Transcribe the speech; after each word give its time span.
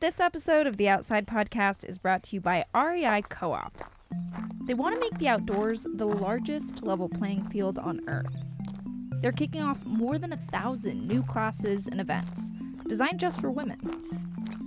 This 0.00 0.18
episode 0.18 0.66
of 0.66 0.78
the 0.78 0.88
Outside 0.88 1.26
Podcast 1.26 1.86
is 1.86 1.98
brought 1.98 2.22
to 2.22 2.34
you 2.34 2.40
by 2.40 2.64
REI 2.74 3.20
Co 3.28 3.52
op. 3.52 3.76
They 4.64 4.72
want 4.72 4.94
to 4.94 5.00
make 5.00 5.18
the 5.18 5.28
outdoors 5.28 5.86
the 5.92 6.06
largest 6.06 6.82
level 6.82 7.06
playing 7.06 7.50
field 7.50 7.78
on 7.78 8.00
Earth. 8.08 8.34
They're 9.20 9.30
kicking 9.30 9.60
off 9.60 9.84
more 9.84 10.16
than 10.16 10.32
a 10.32 10.40
thousand 10.50 11.06
new 11.06 11.22
classes 11.22 11.86
and 11.86 12.00
events 12.00 12.50
designed 12.88 13.20
just 13.20 13.42
for 13.42 13.50
women. 13.50 13.78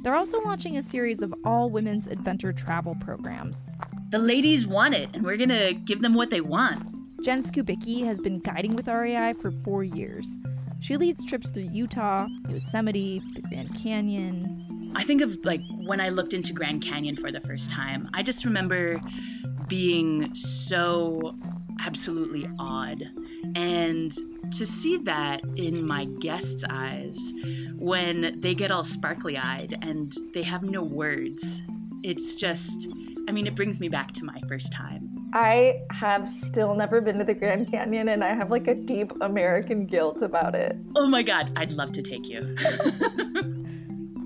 They're 0.03 0.13
also 0.13 0.39
launching 0.41 0.77
a 0.77 0.83
series 0.83 1.23
of 1.23 1.33
all 1.43 1.71
women's 1.71 2.05
adventure 2.05 2.53
travel 2.53 2.95
programs. 3.01 3.67
The 4.11 4.19
ladies 4.19 4.67
want 4.67 4.93
it, 4.93 5.09
and 5.15 5.25
we're 5.25 5.37
gonna 5.37 5.73
give 5.73 6.01
them 6.01 6.13
what 6.13 6.29
they 6.29 6.41
want. 6.41 7.23
Jen 7.23 7.41
Skubicki 7.41 8.05
has 8.05 8.19
been 8.19 8.37
guiding 8.37 8.75
with 8.75 8.87
REI 8.87 9.33
for 9.33 9.49
four 9.49 9.83
years. 9.83 10.37
She 10.79 10.95
leads 10.95 11.25
trips 11.25 11.49
through 11.49 11.69
Utah, 11.71 12.27
Yosemite, 12.49 13.19
the 13.33 13.41
Grand 13.41 13.73
Canyon. 13.81 14.52
I 14.95 15.03
think 15.03 15.21
of 15.21 15.37
like 15.43 15.61
when 15.69 15.99
I 15.99 16.09
looked 16.09 16.33
into 16.33 16.53
Grand 16.53 16.81
Canyon 16.81 17.15
for 17.15 17.31
the 17.31 17.41
first 17.41 17.69
time, 17.69 18.09
I 18.13 18.23
just 18.23 18.45
remember 18.45 19.01
being 19.67 20.33
so 20.35 21.35
absolutely 21.85 22.47
awed. 22.59 23.03
And 23.55 24.11
to 24.51 24.65
see 24.65 24.97
that 24.97 25.41
in 25.55 25.85
my 25.85 26.05
guests' 26.05 26.63
eyes 26.69 27.33
when 27.79 28.39
they 28.39 28.53
get 28.53 28.71
all 28.71 28.83
sparkly 28.83 29.37
eyed 29.37 29.77
and 29.81 30.15
they 30.33 30.43
have 30.43 30.63
no 30.63 30.81
words, 30.81 31.61
it's 32.03 32.35
just, 32.35 32.87
I 33.27 33.31
mean, 33.31 33.47
it 33.47 33.55
brings 33.55 33.79
me 33.79 33.89
back 33.89 34.11
to 34.13 34.25
my 34.25 34.39
first 34.47 34.71
time. 34.71 35.09
I 35.33 35.81
have 35.89 36.29
still 36.29 36.75
never 36.75 37.01
been 37.01 37.17
to 37.17 37.25
the 37.25 37.33
Grand 37.33 37.71
Canyon 37.71 38.09
and 38.09 38.23
I 38.23 38.35
have 38.35 38.51
like 38.51 38.67
a 38.67 38.75
deep 38.75 39.11
American 39.21 39.87
guilt 39.87 40.21
about 40.21 40.53
it. 40.53 40.77
Oh 40.95 41.07
my 41.07 41.23
God, 41.23 41.51
I'd 41.55 41.71
love 41.71 41.91
to 41.93 42.01
take 42.03 42.29
you. 42.29 42.55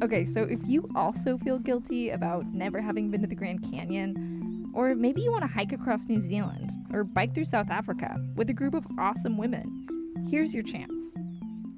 okay, 0.02 0.26
so 0.26 0.44
if 0.44 0.60
you 0.66 0.90
also 0.96 1.38
feel 1.38 1.60
guilty 1.60 2.10
about 2.10 2.46
never 2.54 2.82
having 2.82 3.10
been 3.10 3.22
to 3.22 3.28
the 3.28 3.36
Grand 3.36 3.64
Canyon, 3.70 4.72
or 4.74 4.94
maybe 4.96 5.22
you 5.22 5.32
want 5.32 5.44
to 5.44 5.48
hike 5.48 5.72
across 5.72 6.06
New 6.06 6.22
Zealand 6.22 6.72
or 6.94 7.04
bike 7.04 7.34
through 7.34 7.46
South 7.46 7.70
Africa 7.70 8.16
with 8.36 8.50
a 8.50 8.54
group 8.54 8.74
of 8.74 8.86
awesome 9.00 9.38
women, 9.38 9.88
here's 10.30 10.54
your 10.54 10.64
chance. 10.64 11.04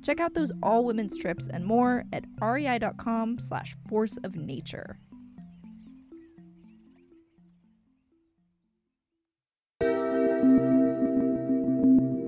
Check 0.03 0.19
out 0.19 0.33
those 0.33 0.51
all 0.63 0.85
women's 0.85 1.17
trips 1.17 1.47
and 1.47 1.65
more 1.65 2.03
at 2.13 2.25
rei.com 2.41 3.39
slash 3.39 3.75
force 3.87 4.17
of 4.23 4.35
nature. 4.35 4.97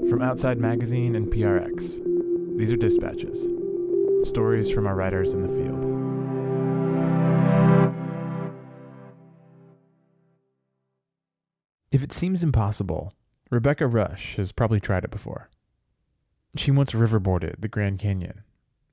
From 0.10 0.22
Outside 0.22 0.58
Magazine 0.58 1.16
and 1.16 1.32
PRX, 1.32 2.58
these 2.58 2.72
are 2.72 2.78
dispatches. 2.78 3.61
Stories 4.24 4.70
from 4.70 4.86
our 4.88 4.96
writers 4.96 5.34
in 5.34 5.42
the 5.42 5.50
field. 5.50 5.84
If 11.92 12.04
it 12.04 12.14
seems 12.14 12.44
impossible, 12.44 13.14
Rebecca 13.50 13.86
Rusch 13.86 14.36
has 14.38 14.52
probably 14.52 14.80
tried 14.80 15.04
it 15.04 15.12
before. 15.12 15.50
She 16.56 16.72
once 16.72 16.92
riverboarded 16.92 17.60
the 17.60 17.68
Grand 17.68 18.00
Canyon. 18.00 18.44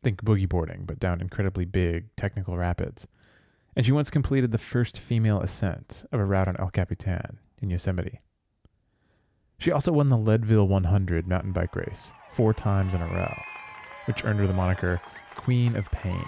Think 0.02 0.24
boogie 0.24 0.48
boarding, 0.48 0.84
but 0.84 0.98
down 0.98 1.20
incredibly 1.20 1.64
big, 1.64 2.14
technical 2.16 2.56
rapids. 2.56 3.06
And 3.76 3.84
she 3.84 3.92
once 3.92 4.10
completed 4.10 4.50
the 4.50 4.58
first 4.58 4.98
female 4.98 5.40
ascent 5.40 6.04
of 6.10 6.20
a 6.20 6.24
route 6.24 6.48
on 6.48 6.56
El 6.58 6.70
Capitan 6.70 7.38
in 7.60 7.70
Yosemite. 7.70 8.20
She 9.58 9.72
also 9.72 9.92
won 9.92 10.08
the 10.08 10.16
Leadville 10.16 10.66
100 10.66 11.26
mountain 11.26 11.52
bike 11.52 11.76
race 11.76 12.12
four 12.30 12.54
times 12.54 12.94
in 12.94 13.02
a 13.02 13.06
row, 13.06 13.34
which 14.08 14.24
earned 14.24 14.40
her 14.40 14.46
the 14.46 14.54
moniker 14.54 15.00
Queen 15.36 15.76
of 15.76 15.90
Pain. 15.92 16.24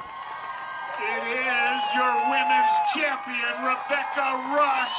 It 1.01 1.25
is 1.25 1.83
your 1.97 2.13
women's 2.31 2.71
champion, 2.95 3.65
Rebecca 3.65 4.39
Rusch 4.55 4.99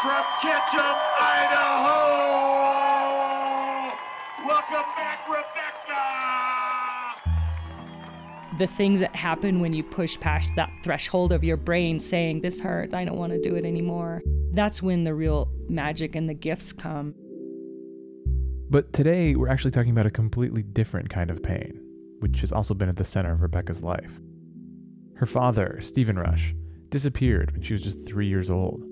from 0.00 0.24
Ketchum, 0.40 0.96
Idaho. 1.20 2.00
Welcome 4.46 4.88
back, 4.96 5.28
Rebecca. 5.28 6.04
The 8.58 8.66
things 8.66 9.00
that 9.00 9.14
happen 9.14 9.60
when 9.60 9.72
you 9.72 9.82
push 9.82 10.18
past 10.18 10.54
that 10.56 10.70
threshold 10.82 11.32
of 11.32 11.44
your 11.44 11.56
brain 11.56 11.98
saying, 11.98 12.40
This 12.40 12.58
hurts, 12.58 12.94
I 12.94 13.04
don't 13.04 13.18
want 13.18 13.32
to 13.32 13.40
do 13.40 13.54
it 13.54 13.64
anymore. 13.64 14.22
That's 14.52 14.82
when 14.82 15.04
the 15.04 15.14
real 15.14 15.50
magic 15.68 16.14
and 16.14 16.28
the 16.28 16.34
gifts 16.34 16.72
come. 16.72 17.14
But 18.70 18.92
today, 18.92 19.34
we're 19.36 19.48
actually 19.48 19.72
talking 19.72 19.90
about 19.90 20.06
a 20.06 20.10
completely 20.10 20.62
different 20.62 21.10
kind 21.10 21.30
of 21.30 21.42
pain, 21.42 21.83
which 22.24 22.40
has 22.40 22.52
also 22.52 22.72
been 22.72 22.88
at 22.88 22.96
the 22.96 23.04
center 23.04 23.34
of 23.34 23.42
Rebecca's 23.42 23.82
life. 23.82 24.18
Her 25.16 25.26
father, 25.26 25.78
Stephen 25.82 26.18
Rusch, 26.18 26.54
disappeared 26.88 27.50
when 27.52 27.60
she 27.60 27.74
was 27.74 27.82
just 27.82 28.06
three 28.06 28.26
years 28.26 28.48
old. 28.48 28.82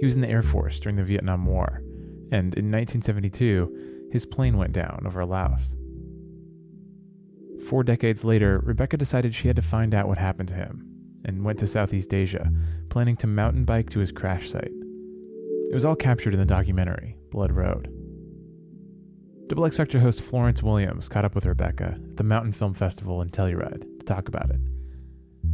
He 0.00 0.04
was 0.04 0.16
in 0.16 0.22
the 0.22 0.28
Air 0.28 0.42
Force 0.42 0.80
during 0.80 0.96
the 0.96 1.04
Vietnam 1.04 1.46
War, 1.46 1.84
and 2.32 2.52
in 2.56 2.72
1972, 2.72 4.08
his 4.10 4.26
plane 4.26 4.56
went 4.56 4.72
down 4.72 5.04
over 5.06 5.24
Laos. 5.24 5.76
Four 7.68 7.84
decades 7.84 8.24
later, 8.24 8.58
Rebecca 8.64 8.96
decided 8.96 9.36
she 9.36 9.46
had 9.46 9.54
to 9.54 9.62
find 9.62 9.94
out 9.94 10.08
what 10.08 10.18
happened 10.18 10.48
to 10.48 10.56
him 10.56 10.84
and 11.24 11.44
went 11.44 11.60
to 11.60 11.68
Southeast 11.68 12.12
Asia, 12.12 12.50
planning 12.88 13.16
to 13.18 13.28
mountain 13.28 13.64
bike 13.64 13.88
to 13.90 14.00
his 14.00 14.10
crash 14.10 14.50
site. 14.50 14.72
It 15.70 15.74
was 15.74 15.84
all 15.84 15.94
captured 15.94 16.34
in 16.34 16.40
the 16.40 16.44
documentary, 16.46 17.16
Blood 17.30 17.52
Road. 17.52 17.91
Double 19.48 19.66
X 19.66 19.76
Factor 19.76 20.00
host 20.00 20.22
Florence 20.22 20.62
Williams 20.62 21.08
caught 21.08 21.24
up 21.24 21.34
with 21.34 21.44
Rebecca 21.44 21.96
at 21.96 22.16
the 22.16 22.24
Mountainfilm 22.24 22.76
Festival 22.76 23.20
in 23.22 23.28
Telluride 23.28 23.98
to 23.98 24.04
talk 24.04 24.28
about 24.28 24.50
it. 24.50 24.60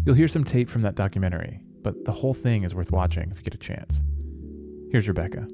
You'll 0.04 0.14
hear 0.14 0.28
some 0.28 0.44
tape 0.44 0.70
from 0.70 0.82
that 0.82 0.94
documentary, 0.94 1.60
but 1.82 2.04
the 2.04 2.12
whole 2.12 2.34
thing 2.34 2.62
is 2.62 2.74
worth 2.74 2.92
watching 2.92 3.30
if 3.30 3.38
you 3.38 3.42
get 3.42 3.54
a 3.54 3.58
chance. 3.58 4.02
Here's 4.90 5.08
Rebecca. 5.08 5.46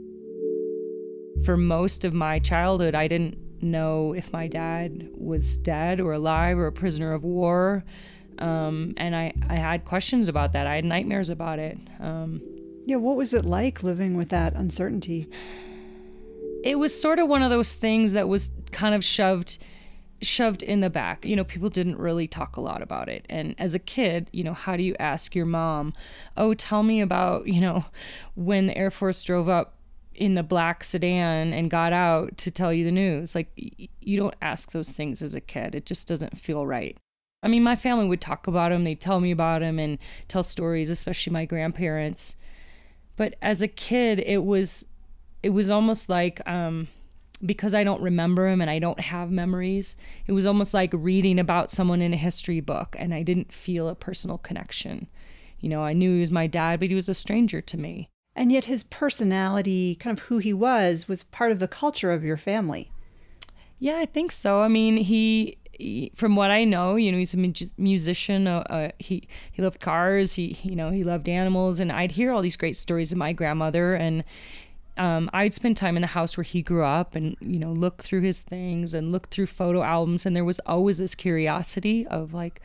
For 1.45 1.57
most 1.57 2.05
of 2.05 2.15
my 2.15 2.39
childhood, 2.39 2.95
I 2.95 3.09
didn't 3.09 3.39
know 3.63 4.13
if 4.13 4.33
my 4.33 4.47
dad 4.47 5.09
was 5.15 5.59
dead 5.59 6.01
or 6.01 6.13
alive 6.13 6.59
or 6.59 6.67
a 6.67 6.73
prisoner 6.73 7.13
of 7.13 7.25
war. 7.25 7.85
Um, 8.39 8.95
and 8.97 9.17
I, 9.17 9.33
I 9.49 9.55
had 9.55 9.85
questions 9.85 10.29
about 10.29 10.53
that. 10.53 10.67
I 10.67 10.77
had 10.77 10.85
nightmares 10.85 11.31
about 11.31 11.59
it. 11.59 11.79
Um, 12.01 12.43
yeah, 12.85 12.97
what 12.97 13.17
was 13.17 13.33
it 13.33 13.45
like 13.45 13.83
living 13.83 14.17
with 14.17 14.29
that 14.31 14.55
uncertainty? 14.55 15.29
It 16.65 16.79
was 16.79 16.99
sort 16.99 17.19
of 17.19 17.29
one 17.29 17.43
of 17.43 17.51
those 17.51 17.75
things 17.75 18.13
that 18.13 18.27
was 18.27 18.51
kind 18.73 18.95
of 18.95 19.05
shoved 19.05 19.59
shoved 20.23 20.63
in 20.63 20.81
the 20.81 20.89
back. 20.89 21.27
You 21.27 21.37
know, 21.37 21.45
people 21.45 21.69
didn't 21.69 21.99
really 21.99 22.27
talk 22.27 22.57
a 22.57 22.61
lot 22.63 22.81
about 22.81 23.11
it. 23.11 23.27
And 23.29 23.55
as 23.59 23.75
a 23.75 23.79
kid, 23.79 24.31
you 24.33 24.43
know, 24.43 24.55
how 24.55 24.75
do 24.79 24.83
you 24.83 24.97
ask 24.99 25.35
your 25.35 25.45
mom, 25.45 25.93
"Oh, 26.39 26.55
tell 26.55 26.83
me 26.83 27.03
about, 27.03 27.47
you 27.47 27.61
know, 27.61 27.85
when 28.35 28.67
the 28.67 28.77
Air 28.79 28.91
Force 28.91 29.23
drove 29.23 29.51
up 29.51 29.77
in 30.15 30.35
the 30.35 30.43
black 30.43 30.83
sedan 30.83 31.53
and 31.53 31.71
got 31.71 31.93
out 31.93 32.39
to 32.39 32.51
tell 32.51 32.73
you 32.73 32.85
the 32.85 32.93
news?" 32.93 33.35
Like 33.35 33.51
you 34.01 34.17
don't 34.17 34.37
ask 34.41 34.73
those 34.73 34.93
things 34.93 35.21
as 35.21 35.35
a 35.35 35.43
kid. 35.43 35.75
It 35.75 35.85
just 35.85 36.09
doesn't 36.09 36.39
feel 36.39 36.67
right. 36.67 36.97
I 37.43 37.49
mean, 37.49 37.63
my 37.63 37.77
family 37.77 38.07
would 38.07 38.23
talk 38.23 38.47
about 38.47 38.73
him, 38.73 38.85
they'd 38.85 38.99
tell 38.99 39.21
me 39.21 39.31
about 39.31 39.61
him 39.61 39.79
and 39.79 39.99
tell 40.29 40.43
stories, 40.43 40.89
especially 40.89 41.35
my 41.35 41.45
grandparents. 41.45 42.37
But 43.17 43.37
as 43.43 43.61
a 43.61 43.69
kid, 43.69 44.19
it 44.21 44.45
was 44.45 44.87
it 45.45 45.51
was 45.51 45.71
almost 45.71 46.09
like 46.09 46.41
um, 46.49 46.89
because 47.45 47.75
I 47.75 47.85
don't 47.85 48.01
remember 48.01 48.49
him 48.49 48.61
and 48.61 48.71
I 48.71 48.79
don't 48.79 49.01
have 49.01 49.31
memories, 49.31 49.97
it 50.27 50.33
was 50.33 50.47
almost 50.47 50.73
like 50.73 50.91
reading 50.93 51.39
about 51.39 51.71
someone 51.71 52.01
in 52.01 52.15
a 52.15 52.17
history 52.17 52.61
book 52.61 52.97
and 52.99 53.13
I 53.13 53.23
didn't 53.23 53.53
feel 53.53 53.89
a 53.89 53.95
personal 53.95 54.39
connection. 54.39 55.09
You 55.61 55.69
know, 55.69 55.83
I 55.83 55.93
knew 55.93 56.15
he 56.15 56.21
was 56.21 56.31
my 56.31 56.47
dad, 56.47 56.81
but 56.81 56.89
he 56.89 56.95
was 56.95 57.09
a 57.09 57.15
stranger 57.15 57.61
to 57.61 57.79
me. 57.79 58.09
And 58.35 58.51
yet 58.51 58.65
his 58.65 58.85
personality, 58.85 59.95
kind 59.97 60.19
of 60.19 60.25
who 60.25 60.39
he 60.39 60.53
was, 60.53 61.09
was 61.09 61.23
part 61.23 61.53
of 61.53 61.59
the 61.59 61.69
culture 61.69 62.13
of 62.13 62.25
your 62.25 62.37
family. 62.37 62.91
Yeah, 63.79 63.97
I 63.99 64.07
think 64.07 64.33
so. 64.33 64.61
I 64.63 64.69
mean, 64.69 64.97
he, 64.97 65.59
he 65.73 66.13
from 66.15 66.37
what 66.37 66.51
I 66.51 66.65
know, 66.65 66.97
you 66.97 67.13
know, 67.13 67.19
he's 67.19 67.35
a 67.35 67.39
mu- 67.39 67.53
musician. 67.77 68.47
Uh, 68.47 68.65
uh, 68.71 68.91
he 68.99 69.29
he 69.53 69.63
loved 69.63 69.81
cars. 69.81 70.35
He 70.35 70.59
you 70.63 70.77
know 70.77 70.91
he 70.91 71.05
loved 71.05 71.29
animals, 71.29 71.81
and 71.81 71.91
I'd 71.91 72.13
hear 72.13 72.33
all 72.33 72.43
these 72.43 72.57
great 72.57 72.77
stories 72.77 73.13
of 73.13 73.19
my 73.19 73.33
grandmother, 73.33 73.95
and 73.95 74.25
um, 74.97 75.29
I'd 75.33 75.55
spend 75.55 75.77
time 75.77 75.97
in 75.97 76.03
the 76.03 76.09
house 76.09 76.37
where 76.37 76.45
he 76.45 76.63
grew 76.63 76.85
up 76.85 77.15
and, 77.15 77.37
you 77.41 77.59
know, 77.59 77.73
look 77.73 78.03
through 78.03 78.23
his 78.23 78.41
things 78.41 78.95
and 78.95 79.11
look 79.11 79.29
through 79.29 79.47
photo 79.47 79.83
albums. 79.83 80.25
And 80.25 80.37
there 80.37 80.45
was 80.45 80.61
always 80.61 80.99
this 80.99 81.15
curiosity 81.15 82.07
of 82.07 82.33
like, 82.33 82.61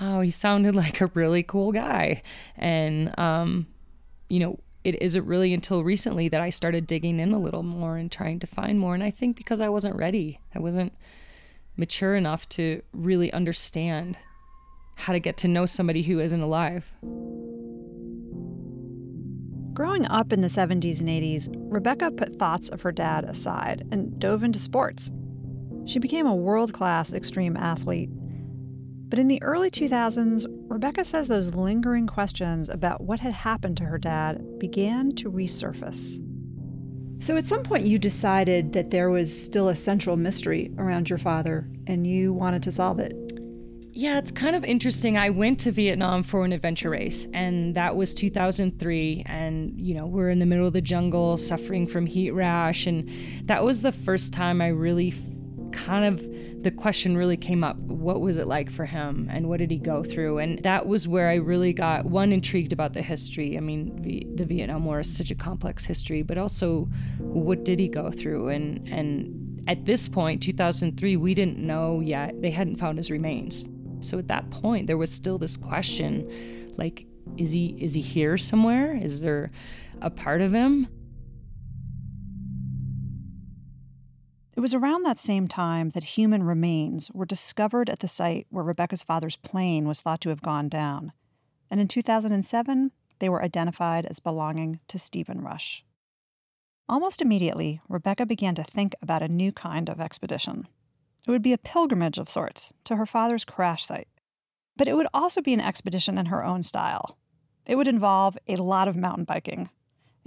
wow, 0.00 0.20
he 0.20 0.30
sounded 0.30 0.74
like 0.76 1.00
a 1.00 1.10
really 1.14 1.42
cool 1.42 1.72
guy. 1.72 2.22
And, 2.56 3.16
um, 3.18 3.66
you 4.28 4.40
know, 4.40 4.58
it 4.84 5.02
isn't 5.02 5.26
really 5.26 5.52
until 5.52 5.84
recently 5.84 6.28
that 6.28 6.40
I 6.40 6.50
started 6.50 6.86
digging 6.86 7.20
in 7.20 7.32
a 7.32 7.38
little 7.38 7.62
more 7.62 7.96
and 7.96 8.10
trying 8.10 8.38
to 8.40 8.46
find 8.46 8.78
more. 8.78 8.94
And 8.94 9.02
I 9.02 9.10
think 9.10 9.36
because 9.36 9.60
I 9.60 9.68
wasn't 9.68 9.96
ready, 9.96 10.40
I 10.54 10.60
wasn't 10.60 10.94
mature 11.76 12.16
enough 12.16 12.48
to 12.50 12.82
really 12.92 13.32
understand 13.32 14.18
how 14.96 15.12
to 15.12 15.20
get 15.20 15.36
to 15.38 15.48
know 15.48 15.66
somebody 15.66 16.02
who 16.02 16.18
isn't 16.18 16.40
alive. 16.40 16.94
Growing 19.78 20.06
up 20.06 20.32
in 20.32 20.40
the 20.40 20.48
70s 20.48 20.98
and 20.98 21.08
80s, 21.08 21.48
Rebecca 21.72 22.10
put 22.10 22.36
thoughts 22.36 22.68
of 22.68 22.82
her 22.82 22.90
dad 22.90 23.22
aside 23.22 23.86
and 23.92 24.18
dove 24.18 24.42
into 24.42 24.58
sports. 24.58 25.12
She 25.86 26.00
became 26.00 26.26
a 26.26 26.34
world 26.34 26.72
class 26.72 27.12
extreme 27.12 27.56
athlete. 27.56 28.10
But 29.08 29.20
in 29.20 29.28
the 29.28 29.40
early 29.40 29.70
2000s, 29.70 30.46
Rebecca 30.66 31.04
says 31.04 31.28
those 31.28 31.54
lingering 31.54 32.08
questions 32.08 32.68
about 32.68 33.02
what 33.02 33.20
had 33.20 33.32
happened 33.32 33.76
to 33.76 33.84
her 33.84 33.98
dad 33.98 34.58
began 34.58 35.12
to 35.12 35.30
resurface. 35.30 36.18
So 37.22 37.36
at 37.36 37.46
some 37.46 37.62
point, 37.62 37.86
you 37.86 38.00
decided 38.00 38.72
that 38.72 38.90
there 38.90 39.10
was 39.10 39.44
still 39.44 39.68
a 39.68 39.76
central 39.76 40.16
mystery 40.16 40.72
around 40.76 41.08
your 41.08 41.20
father 41.20 41.70
and 41.86 42.04
you 42.04 42.32
wanted 42.32 42.64
to 42.64 42.72
solve 42.72 42.98
it. 42.98 43.14
Yeah, 43.98 44.18
it's 44.18 44.30
kind 44.30 44.54
of 44.54 44.62
interesting. 44.62 45.18
I 45.18 45.30
went 45.30 45.58
to 45.58 45.72
Vietnam 45.72 46.22
for 46.22 46.44
an 46.44 46.52
adventure 46.52 46.88
race, 46.88 47.26
and 47.34 47.74
that 47.74 47.96
was 47.96 48.14
2003. 48.14 49.24
And, 49.26 49.76
you 49.76 49.92
know, 49.92 50.06
we're 50.06 50.30
in 50.30 50.38
the 50.38 50.46
middle 50.46 50.68
of 50.68 50.72
the 50.72 50.80
jungle 50.80 51.36
suffering 51.36 51.84
from 51.84 52.06
heat 52.06 52.30
rash. 52.30 52.86
And 52.86 53.10
that 53.46 53.64
was 53.64 53.82
the 53.82 53.90
first 53.90 54.32
time 54.32 54.60
I 54.60 54.68
really 54.68 55.12
kind 55.72 56.04
of 56.04 56.62
the 56.62 56.70
question 56.70 57.16
really 57.16 57.36
came 57.36 57.64
up 57.64 57.76
what 57.78 58.20
was 58.20 58.36
it 58.38 58.46
like 58.46 58.70
for 58.70 58.84
him 58.84 59.28
and 59.32 59.48
what 59.48 59.58
did 59.58 59.70
he 59.70 59.78
go 59.78 60.02
through 60.02 60.38
and 60.38 60.58
that 60.64 60.86
was 60.86 61.06
where 61.06 61.28
i 61.28 61.34
really 61.34 61.72
got 61.72 62.04
one 62.06 62.32
intrigued 62.32 62.72
about 62.72 62.94
the 62.94 63.02
history 63.02 63.56
i 63.56 63.60
mean 63.60 64.34
the 64.34 64.44
vietnam 64.44 64.84
war 64.84 64.98
is 64.98 65.16
such 65.16 65.30
a 65.30 65.36
complex 65.36 65.84
history 65.84 66.22
but 66.22 66.36
also 66.36 66.88
what 67.18 67.64
did 67.64 67.78
he 67.78 67.86
go 67.86 68.10
through 68.10 68.48
and 68.48 68.88
and 68.88 69.62
at 69.68 69.84
this 69.84 70.08
point 70.08 70.42
2003 70.42 71.16
we 71.16 71.32
didn't 71.34 71.58
know 71.58 72.00
yet 72.00 72.40
they 72.42 72.50
hadn't 72.50 72.76
found 72.76 72.98
his 72.98 73.10
remains 73.10 73.68
so 74.00 74.18
at 74.18 74.28
that 74.28 74.48
point 74.50 74.86
there 74.86 74.98
was 74.98 75.10
still 75.10 75.38
this 75.38 75.56
question 75.56 76.28
like 76.76 77.06
is 77.36 77.52
he 77.52 77.76
is 77.80 77.94
he 77.94 78.00
here 78.00 78.38
somewhere 78.38 78.96
is 78.96 79.20
there 79.20 79.50
a 80.00 80.10
part 80.10 80.40
of 80.40 80.52
him 80.52 80.88
It 84.58 84.60
was 84.60 84.74
around 84.74 85.04
that 85.04 85.20
same 85.20 85.46
time 85.46 85.90
that 85.90 86.02
human 86.02 86.42
remains 86.42 87.12
were 87.12 87.24
discovered 87.24 87.88
at 87.88 88.00
the 88.00 88.08
site 88.08 88.48
where 88.50 88.64
Rebecca's 88.64 89.04
father's 89.04 89.36
plane 89.36 89.86
was 89.86 90.00
thought 90.00 90.20
to 90.22 90.30
have 90.30 90.42
gone 90.42 90.68
down. 90.68 91.12
And 91.70 91.80
in 91.80 91.86
2007, 91.86 92.90
they 93.20 93.28
were 93.28 93.40
identified 93.40 94.04
as 94.04 94.18
belonging 94.18 94.80
to 94.88 94.98
Stephen 94.98 95.42
Rusch. 95.42 95.84
Almost 96.88 97.22
immediately, 97.22 97.80
Rebecca 97.88 98.26
began 98.26 98.56
to 98.56 98.64
think 98.64 98.96
about 99.00 99.22
a 99.22 99.28
new 99.28 99.52
kind 99.52 99.88
of 99.88 100.00
expedition. 100.00 100.66
It 101.26 101.30
would 101.30 101.42
be 101.42 101.52
a 101.52 101.58
pilgrimage 101.58 102.18
of 102.18 102.30
sorts 102.30 102.72
to 102.84 102.96
her 102.96 103.06
father's 103.06 103.44
crash 103.44 103.84
site. 103.84 104.08
But 104.76 104.88
it 104.88 104.94
would 104.94 105.08
also 105.12 105.42
be 105.42 105.54
an 105.54 105.60
expedition 105.60 106.18
in 106.18 106.26
her 106.26 106.44
own 106.44 106.62
style. 106.62 107.18
It 107.66 107.76
would 107.76 107.88
involve 107.88 108.38
a 108.46 108.56
lot 108.56 108.88
of 108.88 108.96
mountain 108.96 109.24
biking, 109.24 109.68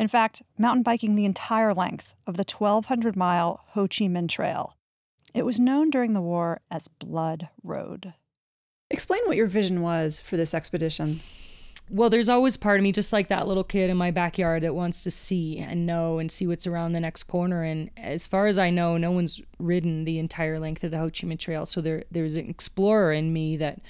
in 0.01 0.07
fact, 0.07 0.41
mountain 0.57 0.81
biking 0.81 1.13
the 1.13 1.25
entire 1.25 1.75
length 1.75 2.15
of 2.25 2.35
the 2.35 2.43
1,200 2.43 3.15
mile 3.15 3.63
Ho 3.73 3.83
Chi 3.83 4.05
Minh 4.05 4.27
Trail. 4.27 4.75
It 5.33 5.45
was 5.45 5.59
known 5.59 5.91
during 5.91 6.13
the 6.13 6.21
war 6.21 6.61
as 6.71 6.87
Blood 6.87 7.49
Road. 7.63 8.15
Explain 8.89 9.21
what 9.25 9.37
your 9.37 9.45
vision 9.45 9.81
was 9.83 10.19
for 10.19 10.37
this 10.37 10.55
expedition. 10.55 11.21
Well, 11.93 12.09
there's 12.09 12.29
always 12.29 12.55
part 12.55 12.79
of 12.79 12.83
me, 12.83 12.93
just 12.93 13.11
like 13.11 13.27
that 13.27 13.49
little 13.49 13.65
kid 13.65 13.89
in 13.89 13.97
my 13.97 14.11
backyard, 14.11 14.63
that 14.63 14.73
wants 14.73 15.03
to 15.03 15.11
see 15.11 15.57
and 15.57 15.85
know 15.85 16.19
and 16.19 16.31
see 16.31 16.47
what's 16.47 16.65
around 16.65 16.93
the 16.93 17.01
next 17.01 17.23
corner. 17.23 17.63
And 17.63 17.89
as 17.97 18.27
far 18.27 18.47
as 18.47 18.57
I 18.57 18.69
know, 18.69 18.95
no 18.95 19.11
one's 19.11 19.41
ridden 19.59 20.05
the 20.05 20.17
entire 20.17 20.57
length 20.57 20.85
of 20.85 20.91
the 20.91 20.99
Ho 20.99 21.05
Chi 21.05 21.27
Minh 21.27 21.37
Trail. 21.37 21.65
So 21.65 21.81
there, 21.81 22.05
there's 22.09 22.37
an 22.37 22.49
explorer 22.49 23.11
in 23.11 23.33
me 23.33 23.57
that 23.57 23.81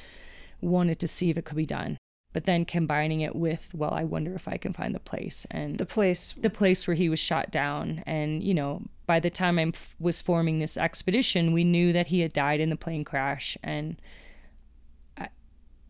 wanted 0.61 0.99
to 0.99 1.07
see 1.07 1.29
if 1.29 1.37
it 1.37 1.45
could 1.45 1.57
be 1.57 1.65
done 1.65 1.97
but 2.33 2.45
then 2.45 2.65
combining 2.65 3.21
it 3.21 3.35
with 3.35 3.71
well 3.73 3.93
i 3.93 4.03
wonder 4.03 4.35
if 4.35 4.47
i 4.47 4.57
can 4.57 4.73
find 4.73 4.93
the 4.93 4.99
place 4.99 5.45
and 5.51 5.77
the 5.77 5.85
place 5.85 6.33
the 6.37 6.49
place 6.49 6.87
where 6.87 6.95
he 6.95 7.09
was 7.09 7.19
shot 7.19 7.51
down 7.51 8.03
and 8.05 8.43
you 8.43 8.53
know 8.53 8.81
by 9.05 9.19
the 9.19 9.29
time 9.29 9.57
i 9.57 9.71
was 9.99 10.21
forming 10.21 10.59
this 10.59 10.77
expedition 10.77 11.51
we 11.51 11.63
knew 11.63 11.91
that 11.91 12.07
he 12.07 12.21
had 12.21 12.31
died 12.31 12.59
in 12.59 12.69
the 12.69 12.75
plane 12.75 13.03
crash 13.03 13.57
and 13.63 13.99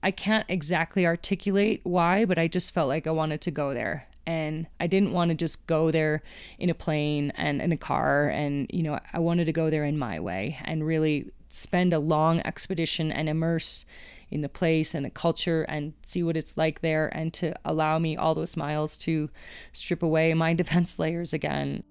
i 0.03 0.11
can't 0.11 0.45
exactly 0.49 1.05
articulate 1.05 1.81
why 1.83 2.25
but 2.25 2.37
i 2.37 2.47
just 2.47 2.73
felt 2.73 2.87
like 2.87 3.07
i 3.07 3.11
wanted 3.11 3.41
to 3.41 3.51
go 3.51 3.73
there 3.73 4.07
and 4.25 4.67
i 4.79 4.87
didn't 4.87 5.13
want 5.13 5.29
to 5.29 5.35
just 5.35 5.65
go 5.67 5.91
there 5.91 6.21
in 6.59 6.69
a 6.69 6.73
plane 6.73 7.31
and 7.35 7.61
in 7.61 7.71
a 7.71 7.77
car 7.77 8.29
and 8.29 8.69
you 8.71 8.83
know 8.83 8.99
i 9.13 9.19
wanted 9.19 9.45
to 9.45 9.53
go 9.53 9.69
there 9.69 9.83
in 9.83 9.97
my 9.97 10.19
way 10.19 10.57
and 10.65 10.85
really 10.85 11.31
spend 11.49 11.91
a 11.91 11.99
long 11.99 12.39
expedition 12.45 13.11
and 13.11 13.27
immerse 13.27 13.85
in 14.31 14.41
the 14.41 14.49
place 14.49 14.95
and 14.95 15.05
the 15.05 15.09
culture 15.09 15.63
and 15.63 15.93
see 16.03 16.23
what 16.23 16.37
it's 16.37 16.57
like 16.57 16.79
there 16.79 17.07
and 17.15 17.33
to 17.33 17.53
allow 17.65 17.99
me 17.99 18.15
all 18.15 18.33
those 18.33 18.55
miles 18.55 18.97
to 18.97 19.29
strip 19.73 20.01
away 20.01 20.33
my 20.33 20.53
defense 20.61 20.97
layers 20.97 21.33
again 21.33 21.83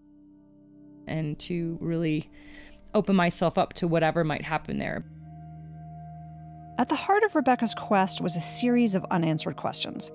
and 1.06 1.38
to 1.38 1.76
really 1.80 2.30
open 2.94 3.14
myself 3.14 3.58
up 3.58 3.74
to 3.74 3.86
whatever 3.86 4.24
might 4.24 4.44
happen 4.44 4.78
there. 4.78 5.04
At 6.80 6.88
the 6.88 6.94
heart 6.94 7.24
of 7.24 7.34
Rebecca's 7.34 7.74
quest 7.74 8.22
was 8.22 8.36
a 8.36 8.40
series 8.40 8.94
of 8.94 9.04
unanswered 9.10 9.56
questions. 9.56 10.10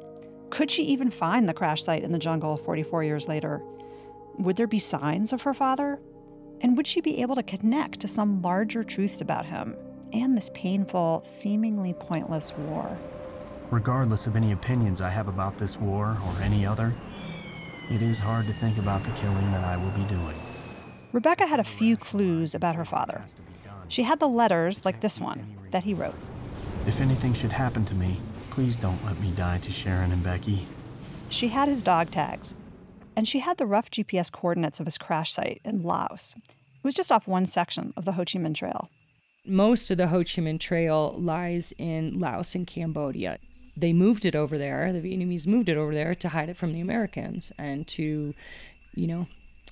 Could 0.49 0.71
she 0.71 0.81
even 0.81 1.11
find 1.11 1.47
the 1.47 1.53
crash 1.53 1.83
site 1.83 2.01
in 2.01 2.11
the 2.11 2.17
jungle 2.17 2.57
44 2.57 3.03
years 3.03 3.27
later? 3.27 3.61
Would 4.39 4.55
there 4.55 4.65
be 4.65 4.79
signs 4.79 5.31
of 5.31 5.43
her 5.43 5.53
father? 5.53 5.99
And 6.61 6.75
would 6.75 6.87
she 6.87 7.01
be 7.01 7.21
able 7.21 7.35
to 7.35 7.43
connect 7.43 7.99
to 7.99 8.07
some 8.07 8.41
larger 8.41 8.83
truths 8.83 9.21
about 9.21 9.45
him 9.45 9.75
and 10.11 10.35
this 10.35 10.49
painful, 10.55 11.21
seemingly 11.23 11.93
pointless 11.93 12.51
war. 12.57 12.97
Regardless 13.69 14.25
of 14.25 14.35
any 14.35 14.51
opinions 14.51 15.01
I 15.01 15.09
have 15.09 15.27
about 15.27 15.59
this 15.59 15.79
war 15.79 16.17
or 16.25 16.41
any 16.41 16.65
other, 16.65 16.95
it 17.91 18.01
is 18.01 18.17
hard 18.17 18.47
to 18.47 18.53
think 18.53 18.79
about 18.79 19.03
the 19.03 19.11
killing 19.11 19.51
that 19.51 19.63
I 19.63 19.77
will 19.77 19.91
be 19.91 20.05
doing. 20.05 20.35
Rebecca 21.11 21.45
had 21.45 21.59
a 21.59 21.63
few 21.63 21.95
clues 21.95 22.55
about 22.55 22.75
her 22.75 22.85
father. 22.85 23.21
She 23.87 24.01
had 24.01 24.19
the 24.19 24.27
letters, 24.27 24.83
like 24.83 25.01
this 25.01 25.21
one, 25.21 25.57
that 25.69 25.83
he 25.83 25.93
wrote. 25.93 26.15
If 26.87 27.01
anything 27.01 27.33
should 27.33 27.51
happen 27.51 27.85
to 27.85 27.95
me, 27.95 28.19
please 28.49 28.75
don't 28.75 29.03
let 29.05 29.19
me 29.19 29.31
die 29.31 29.59
to 29.59 29.71
Sharon 29.71 30.11
and 30.11 30.23
Becky. 30.23 30.67
She 31.29 31.47
had 31.47 31.67
his 31.67 31.83
dog 31.83 32.11
tags, 32.11 32.55
and 33.15 33.27
she 33.27 33.39
had 33.39 33.57
the 33.57 33.65
rough 33.65 33.89
GPS 33.89 34.31
coordinates 34.31 34.79
of 34.79 34.85
his 34.85 34.97
crash 34.97 35.33
site 35.33 35.61
in 35.65 35.83
Laos. 35.83 36.35
It 36.37 36.83
was 36.83 36.93
just 36.93 37.11
off 37.11 37.27
one 37.27 37.45
section 37.45 37.93
of 37.97 38.05
the 38.05 38.13
Ho 38.13 38.23
Chi 38.23 38.39
Minh 38.39 38.55
Trail 38.55 38.89
most 39.45 39.91
of 39.91 39.97
the 39.97 40.07
Ho 40.07 40.19
Chi 40.19 40.41
Minh 40.41 40.59
Trail 40.59 41.15
lies 41.17 41.73
in 41.77 42.19
Laos 42.19 42.55
and 42.55 42.65
Cambodia. 42.65 43.37
They 43.77 43.93
moved 43.93 44.25
it 44.25 44.35
over 44.35 44.57
there, 44.57 44.91
the 44.91 45.01
Vietnamese 45.01 45.45
moved 45.45 45.69
it 45.69 45.77
over 45.77 45.93
there 45.93 46.15
to 46.15 46.29
hide 46.29 46.49
it 46.49 46.57
from 46.57 46.73
the 46.73 46.81
Americans 46.81 47.51
and 47.57 47.87
to, 47.89 48.33
you 48.93 49.07
know, 49.07 49.27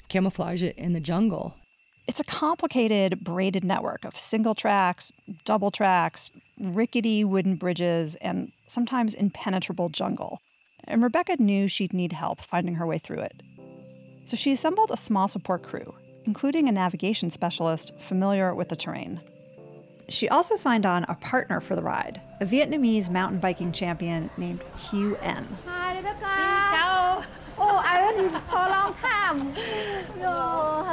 camouflage 0.10 0.62
it 0.62 0.78
in 0.78 0.94
the 0.94 1.00
jungle. 1.00 1.56
It's 2.06 2.20
a 2.20 2.26
complicated 2.26 3.24
braided 3.24 3.64
network 3.64 4.04
of 4.04 4.20
single 4.20 4.56
tracks, 4.56 5.12
double 5.46 5.72
tracks, 5.72 6.32
rickety 6.60 7.24
wooden 7.24 7.56
bridges, 7.56 8.16
and 8.16 8.52
sometimes 8.68 9.14
impenetrable 9.14 9.88
jungle. 9.90 10.42
And 10.86 11.02
Rebecca 11.02 11.42
knew 11.42 11.70
she'd 11.70 11.94
need 11.94 12.12
help 12.12 12.42
finding 12.42 12.76
her 12.76 12.86
way 12.86 12.98
through 12.98 13.20
it. 13.20 13.42
So 14.26 14.36
she 14.36 14.52
assembled 14.52 14.92
a 14.92 14.98
small 14.98 15.30
support 15.30 15.64
crew, 15.64 15.94
including 16.26 16.68
a 16.68 16.74
navigation 16.74 17.32
specialist 17.32 17.94
familiar 18.00 18.54
with 18.54 18.68
the 18.68 18.76
terrain. 18.76 19.22
She 20.10 20.28
also 20.28 20.56
signed 20.56 20.86
on 20.86 21.06
a 21.06 21.16
partner 21.16 21.62
for 21.62 21.78
the 21.78 21.82
ride, 21.82 22.20
a 22.42 22.46
Vietnamese 22.46 23.10
mountain 23.10 23.40
biking 23.40 23.72
champion 23.72 24.30
named 24.38 24.62
Hugh 24.78 25.16
N. 25.22 25.48
Hi, 25.66 25.96
Rebecca. 25.96 26.20
Ciao. 26.20 27.24
Oh, 27.58 27.82
I 27.82 28.14
waited 28.14 28.32
for 28.32 28.58
a 28.58 28.70
long 28.70 28.94
time. 28.96 29.54
Oh, 30.22 30.84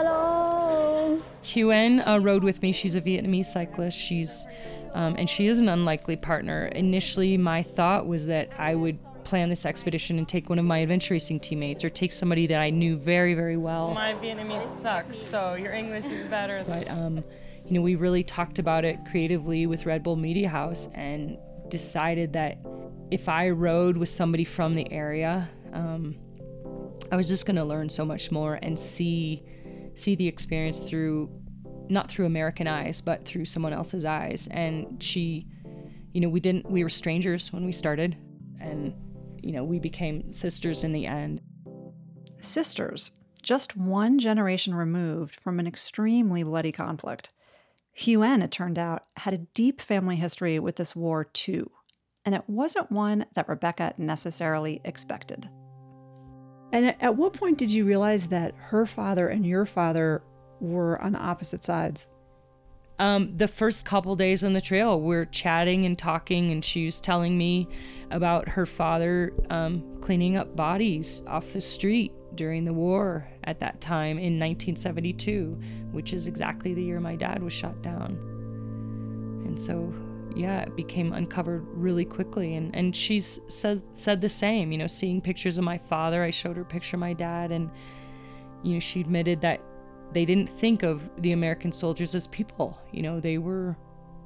hello. 1.52 2.00
Uh, 2.06 2.18
rode 2.18 2.44
with 2.44 2.62
me. 2.62 2.72
She's 2.72 2.94
a 2.94 3.00
Vietnamese 3.00 3.46
cyclist. 3.46 3.98
She's 3.98 4.46
um, 4.94 5.14
and 5.18 5.28
she 5.28 5.46
is 5.46 5.60
an 5.60 5.68
unlikely 5.68 6.16
partner. 6.16 6.66
Initially, 6.66 7.36
my 7.36 7.62
thought 7.62 8.06
was 8.06 8.26
that 8.26 8.52
I 8.58 8.74
would 8.74 8.98
plan 9.24 9.48
this 9.48 9.64
expedition 9.64 10.18
and 10.18 10.28
take 10.28 10.48
one 10.48 10.58
of 10.58 10.64
my 10.64 10.78
adventure 10.78 11.14
racing 11.14 11.40
teammates 11.40 11.84
or 11.84 11.88
take 11.88 12.10
somebody 12.10 12.46
that 12.48 12.60
I 12.60 12.70
knew 12.70 12.96
very, 12.96 13.34
very 13.34 13.56
well. 13.56 13.94
My 13.94 14.14
Vietnamese 14.14 14.62
sucks, 14.62 15.16
so 15.16 15.54
your 15.54 15.72
English 15.72 16.06
is 16.06 16.24
better. 16.24 16.64
But 16.66 16.90
um, 16.90 17.22
you 17.64 17.72
know, 17.72 17.82
we 17.82 17.94
really 17.94 18.24
talked 18.24 18.58
about 18.58 18.84
it 18.84 18.98
creatively 19.10 19.66
with 19.66 19.86
Red 19.86 20.02
Bull 20.02 20.16
Media 20.16 20.48
House 20.48 20.88
and 20.94 21.38
decided 21.68 22.32
that 22.32 22.58
if 23.10 23.28
I 23.28 23.50
rode 23.50 23.96
with 23.96 24.08
somebody 24.08 24.44
from 24.44 24.74
the 24.74 24.90
area, 24.92 25.48
um, 25.72 26.16
I 27.12 27.16
was 27.16 27.28
just 27.28 27.46
going 27.46 27.56
to 27.56 27.64
learn 27.64 27.88
so 27.88 28.04
much 28.04 28.30
more 28.30 28.58
and 28.62 28.78
see 28.78 29.44
see 30.00 30.14
the 30.14 30.26
experience 30.26 30.78
through 30.78 31.30
not 31.90 32.08
through 32.08 32.26
American 32.26 32.68
eyes, 32.68 33.00
but 33.00 33.24
through 33.24 33.44
someone 33.44 33.72
else's 33.72 34.04
eyes. 34.04 34.48
And 34.52 35.02
she, 35.02 35.46
you 36.12 36.20
know, 36.20 36.28
we 36.28 36.40
didn't 36.40 36.70
we 36.70 36.82
were 36.82 36.88
strangers 36.88 37.52
when 37.52 37.64
we 37.64 37.72
started, 37.72 38.16
and 38.60 38.94
you 39.42 39.52
know, 39.52 39.64
we 39.64 39.78
became 39.78 40.32
sisters 40.32 40.84
in 40.84 40.92
the 40.92 41.06
end. 41.06 41.40
Sisters, 42.40 43.10
just 43.42 43.76
one 43.76 44.18
generation 44.18 44.74
removed 44.74 45.40
from 45.40 45.58
an 45.58 45.66
extremely 45.66 46.42
bloody 46.42 46.72
conflict. 46.72 47.30
Huyen, 47.98 48.42
it 48.42 48.50
turned 48.50 48.78
out, 48.78 49.04
had 49.16 49.34
a 49.34 49.38
deep 49.38 49.80
family 49.80 50.16
history 50.16 50.58
with 50.58 50.76
this 50.76 50.94
war 50.94 51.24
too, 51.24 51.70
and 52.24 52.34
it 52.34 52.44
wasn't 52.46 52.92
one 52.92 53.26
that 53.34 53.48
Rebecca 53.48 53.94
necessarily 53.98 54.80
expected. 54.84 55.48
And 56.72 56.94
at 57.00 57.16
what 57.16 57.32
point 57.32 57.58
did 57.58 57.70
you 57.70 57.84
realize 57.84 58.28
that 58.28 58.54
her 58.56 58.86
father 58.86 59.28
and 59.28 59.44
your 59.44 59.66
father 59.66 60.22
were 60.60 61.00
on 61.02 61.16
opposite 61.16 61.64
sides? 61.64 62.06
Um, 63.00 63.34
the 63.36 63.48
first 63.48 63.86
couple 63.86 64.14
days 64.14 64.44
on 64.44 64.52
the 64.52 64.60
trail, 64.60 65.00
we're 65.00 65.24
chatting 65.24 65.86
and 65.86 65.98
talking, 65.98 66.50
and 66.50 66.62
she 66.62 66.84
was 66.84 67.00
telling 67.00 67.36
me 67.36 67.66
about 68.10 68.46
her 68.46 68.66
father 68.66 69.32
um, 69.48 69.82
cleaning 70.02 70.36
up 70.36 70.54
bodies 70.54 71.22
off 71.26 71.54
the 71.54 71.62
street 71.62 72.12
during 72.34 72.64
the 72.64 72.74
war 72.74 73.26
at 73.44 73.58
that 73.60 73.80
time 73.80 74.18
in 74.18 74.38
1972, 74.38 75.58
which 75.92 76.12
is 76.12 76.28
exactly 76.28 76.74
the 76.74 76.82
year 76.82 77.00
my 77.00 77.16
dad 77.16 77.42
was 77.42 77.54
shot 77.54 77.80
down. 77.82 78.18
And 79.46 79.58
so, 79.58 79.92
yeah, 80.36 80.62
it 80.62 80.76
became 80.76 81.12
uncovered 81.12 81.66
really 81.68 82.04
quickly. 82.04 82.56
And, 82.56 82.74
and 82.74 82.94
she's 82.94 83.40
said, 83.48 83.82
said 83.94 84.20
the 84.20 84.28
same, 84.28 84.72
you 84.72 84.78
know, 84.78 84.86
seeing 84.86 85.20
pictures 85.20 85.58
of 85.58 85.64
my 85.64 85.78
father. 85.78 86.22
I 86.22 86.30
showed 86.30 86.56
her 86.56 86.64
picture 86.64 86.96
of 86.96 87.00
my 87.00 87.12
dad, 87.12 87.50
and, 87.52 87.70
you 88.62 88.74
know, 88.74 88.80
she 88.80 89.00
admitted 89.00 89.40
that 89.40 89.60
they 90.12 90.24
didn't 90.24 90.48
think 90.48 90.82
of 90.82 91.08
the 91.22 91.32
American 91.32 91.72
soldiers 91.72 92.14
as 92.14 92.26
people. 92.26 92.78
You 92.92 93.02
know, 93.02 93.20
they 93.20 93.38
were 93.38 93.76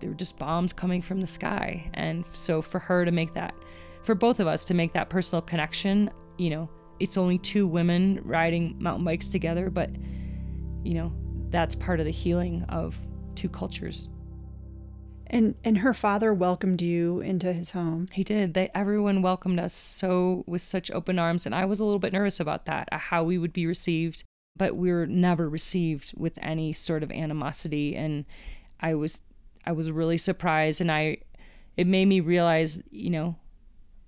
they 0.00 0.08
were 0.08 0.14
just 0.14 0.38
bombs 0.38 0.72
coming 0.72 1.00
from 1.00 1.20
the 1.20 1.26
sky. 1.26 1.90
And 1.94 2.24
so 2.32 2.60
for 2.60 2.78
her 2.78 3.04
to 3.04 3.10
make 3.10 3.32
that 3.34 3.54
for 4.02 4.14
both 4.14 4.40
of 4.40 4.46
us 4.46 4.64
to 4.66 4.74
make 4.74 4.92
that 4.92 5.08
personal 5.08 5.40
connection, 5.40 6.10
you 6.36 6.50
know, 6.50 6.68
it's 7.00 7.16
only 7.16 7.38
two 7.38 7.66
women 7.66 8.20
riding 8.24 8.76
mountain 8.78 9.04
bikes 9.04 9.28
together, 9.28 9.70
but 9.70 9.90
you 10.82 10.94
know, 10.94 11.12
that's 11.48 11.74
part 11.74 12.00
of 12.00 12.06
the 12.06 12.12
healing 12.12 12.64
of 12.68 12.96
two 13.34 13.48
cultures. 13.48 14.08
And 15.26 15.54
and 15.64 15.78
her 15.78 15.94
father 15.94 16.32
welcomed 16.32 16.82
you 16.82 17.20
into 17.20 17.52
his 17.52 17.70
home. 17.70 18.06
He 18.12 18.22
did. 18.22 18.54
They 18.54 18.70
everyone 18.74 19.22
welcomed 19.22 19.58
us 19.58 19.72
so 19.72 20.44
with 20.46 20.62
such 20.62 20.90
open 20.90 21.18
arms 21.18 21.46
and 21.46 21.54
I 21.54 21.64
was 21.64 21.80
a 21.80 21.84
little 21.84 21.98
bit 21.98 22.12
nervous 22.12 22.40
about 22.40 22.66
that, 22.66 22.88
uh, 22.92 22.98
how 22.98 23.24
we 23.24 23.38
would 23.38 23.52
be 23.52 23.66
received 23.66 24.24
but 24.56 24.76
we 24.76 24.92
were 24.92 25.06
never 25.06 25.48
received 25.48 26.12
with 26.16 26.38
any 26.40 26.72
sort 26.72 27.02
of 27.02 27.10
animosity 27.10 27.96
and 27.96 28.24
i 28.80 28.94
was 28.94 29.20
i 29.64 29.72
was 29.72 29.90
really 29.90 30.18
surprised 30.18 30.80
and 30.80 30.90
i 30.90 31.16
it 31.76 31.86
made 31.86 32.06
me 32.06 32.20
realize 32.20 32.80
you 32.90 33.10
know 33.10 33.36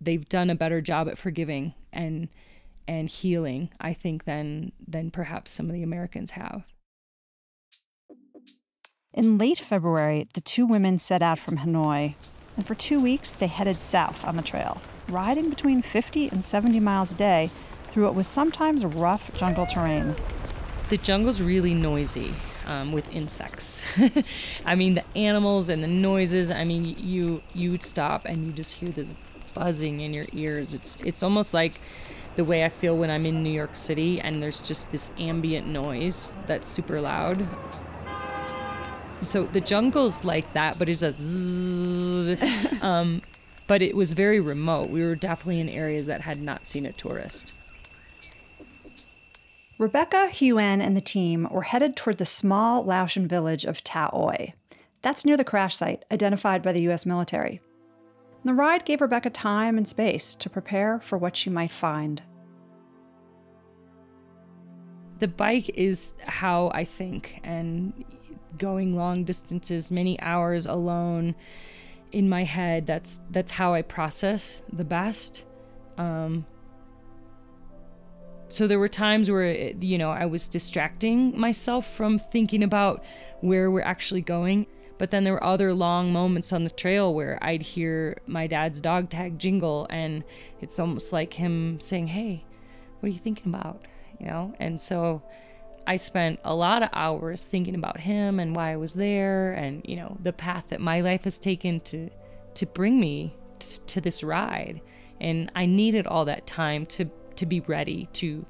they've 0.00 0.28
done 0.28 0.50
a 0.50 0.54
better 0.54 0.80
job 0.80 1.08
at 1.08 1.18
forgiving 1.18 1.74
and 1.92 2.28
and 2.86 3.08
healing 3.08 3.70
i 3.80 3.92
think 3.92 4.24
than 4.24 4.72
than 4.86 5.10
perhaps 5.10 5.52
some 5.52 5.66
of 5.66 5.72
the 5.72 5.82
americans 5.82 6.32
have 6.32 6.64
in 9.16 9.38
late 9.38 9.58
february 9.58 10.28
the 10.34 10.40
two 10.40 10.64
women 10.64 10.98
set 10.98 11.22
out 11.22 11.38
from 11.38 11.58
hanoi 11.58 12.14
and 12.56 12.66
for 12.66 12.76
two 12.76 13.02
weeks 13.02 13.32
they 13.32 13.48
headed 13.48 13.76
south 13.76 14.24
on 14.24 14.36
the 14.36 14.42
trail 14.42 14.80
riding 15.08 15.50
between 15.50 15.82
50 15.82 16.28
and 16.28 16.44
70 16.44 16.80
miles 16.80 17.12
a 17.12 17.14
day 17.14 17.50
through 17.96 18.04
what 18.04 18.14
was 18.14 18.26
sometimes 18.26 18.84
rough 18.84 19.32
jungle 19.38 19.66
terrain. 19.66 20.14
The 20.90 20.96
jungle's 20.96 21.40
really 21.40 21.74
noisy 21.74 22.32
um, 22.66 22.92
with 22.92 23.12
insects. 23.14 23.84
I 24.66 24.74
mean, 24.74 24.94
the 24.94 25.04
animals 25.16 25.68
and 25.68 25.82
the 25.82 25.88
noises. 25.88 26.50
I 26.50 26.64
mean, 26.64 26.96
you 26.98 27.42
you 27.54 27.70
would 27.70 27.82
stop 27.82 28.24
and 28.24 28.46
you 28.46 28.52
just 28.52 28.74
hear 28.74 28.90
this 28.90 29.12
buzzing 29.54 30.00
in 30.00 30.12
your 30.12 30.26
ears. 30.32 30.74
It's 30.74 31.00
it's 31.02 31.22
almost 31.22 31.54
like 31.54 31.80
the 32.36 32.44
way 32.44 32.64
I 32.64 32.68
feel 32.68 32.96
when 32.96 33.10
I'm 33.10 33.24
in 33.24 33.42
New 33.42 33.50
York 33.50 33.74
City 33.74 34.20
and 34.20 34.42
there's 34.42 34.60
just 34.60 34.92
this 34.92 35.10
ambient 35.18 35.66
noise 35.66 36.32
that's 36.46 36.68
super 36.68 37.00
loud. 37.00 37.46
So 39.22 39.44
the 39.44 39.60
jungle's 39.60 40.24
like 40.24 40.52
that, 40.52 40.78
but 40.78 40.88
it's 40.88 41.02
a 41.02 41.14
um, 42.82 43.22
but 43.66 43.82
it 43.82 43.96
was 43.96 44.12
very 44.12 44.40
remote. 44.40 44.90
We 44.90 45.02
were 45.02 45.16
definitely 45.16 45.60
in 45.60 45.68
areas 45.68 46.06
that 46.06 46.20
had 46.20 46.40
not 46.40 46.66
seen 46.66 46.86
a 46.86 46.92
tourist. 46.92 47.54
Rebecca, 49.78 50.30
Huyen, 50.32 50.80
and 50.80 50.96
the 50.96 51.02
team 51.02 51.48
were 51.50 51.62
headed 51.62 51.96
toward 51.96 52.16
the 52.16 52.24
small 52.24 52.82
Laotian 52.84 53.28
village 53.28 53.64
of 53.64 53.84
Ta 53.84 54.10
Oi. 54.14 54.54
That's 55.02 55.24
near 55.24 55.36
the 55.36 55.44
crash 55.44 55.76
site, 55.76 56.04
identified 56.10 56.62
by 56.62 56.72
the 56.72 56.82
U.S. 56.82 57.04
military. 57.04 57.60
The 58.44 58.54
ride 58.54 58.84
gave 58.84 59.00
Rebecca 59.00 59.28
time 59.30 59.76
and 59.76 59.86
space 59.86 60.34
to 60.36 60.48
prepare 60.48 61.00
for 61.00 61.18
what 61.18 61.36
she 61.36 61.50
might 61.50 61.70
find. 61.70 62.22
The 65.18 65.28
bike 65.28 65.68
is 65.70 66.14
how 66.24 66.70
I 66.72 66.84
think, 66.84 67.40
and 67.42 67.92
going 68.58 68.96
long 68.96 69.24
distances, 69.24 69.90
many 69.90 70.20
hours 70.20 70.66
alone 70.66 71.34
in 72.12 72.28
my 72.28 72.44
head, 72.44 72.86
that's 72.86 73.20
that's 73.30 73.52
how 73.52 73.74
I 73.74 73.82
process 73.82 74.62
the 74.72 74.84
best. 74.84 75.44
Um, 75.98 76.46
so 78.48 78.66
there 78.66 78.78
were 78.78 78.88
times 78.88 79.30
where 79.30 79.52
you 79.80 79.98
know 79.98 80.10
I 80.10 80.26
was 80.26 80.48
distracting 80.48 81.38
myself 81.38 81.92
from 81.92 82.18
thinking 82.18 82.62
about 82.62 83.04
where 83.40 83.70
we're 83.70 83.82
actually 83.82 84.22
going 84.22 84.66
but 84.98 85.10
then 85.10 85.24
there 85.24 85.34
were 85.34 85.44
other 85.44 85.74
long 85.74 86.12
moments 86.12 86.52
on 86.52 86.64
the 86.64 86.70
trail 86.70 87.12
where 87.14 87.38
I'd 87.42 87.62
hear 87.62 88.18
my 88.26 88.46
dad's 88.46 88.80
dog 88.80 89.10
tag 89.10 89.38
jingle 89.38 89.86
and 89.90 90.24
it's 90.60 90.78
almost 90.78 91.12
like 91.12 91.34
him 91.34 91.80
saying 91.80 92.08
hey 92.08 92.44
what 93.00 93.08
are 93.08 93.12
you 93.12 93.18
thinking 93.18 93.52
about 93.52 93.82
you 94.20 94.26
know 94.26 94.54
and 94.58 94.80
so 94.80 95.22
I 95.86 95.96
spent 95.96 96.40
a 96.44 96.54
lot 96.54 96.82
of 96.82 96.88
hours 96.92 97.44
thinking 97.44 97.74
about 97.74 98.00
him 98.00 98.40
and 98.40 98.56
why 98.56 98.72
I 98.72 98.76
was 98.76 98.94
there 98.94 99.52
and 99.52 99.82
you 99.86 99.96
know 99.96 100.16
the 100.22 100.32
path 100.32 100.66
that 100.68 100.80
my 100.80 101.00
life 101.00 101.24
has 101.24 101.38
taken 101.38 101.80
to 101.80 102.10
to 102.54 102.66
bring 102.66 102.98
me 102.98 103.34
t- 103.58 103.78
to 103.86 104.00
this 104.00 104.24
ride 104.24 104.80
and 105.20 105.50
I 105.54 105.66
needed 105.66 106.06
all 106.06 106.24
that 106.24 106.46
time 106.46 106.86
to 106.86 107.10
to 107.36 107.46
be 107.46 107.60
ready 107.60 108.08
to 108.14 108.44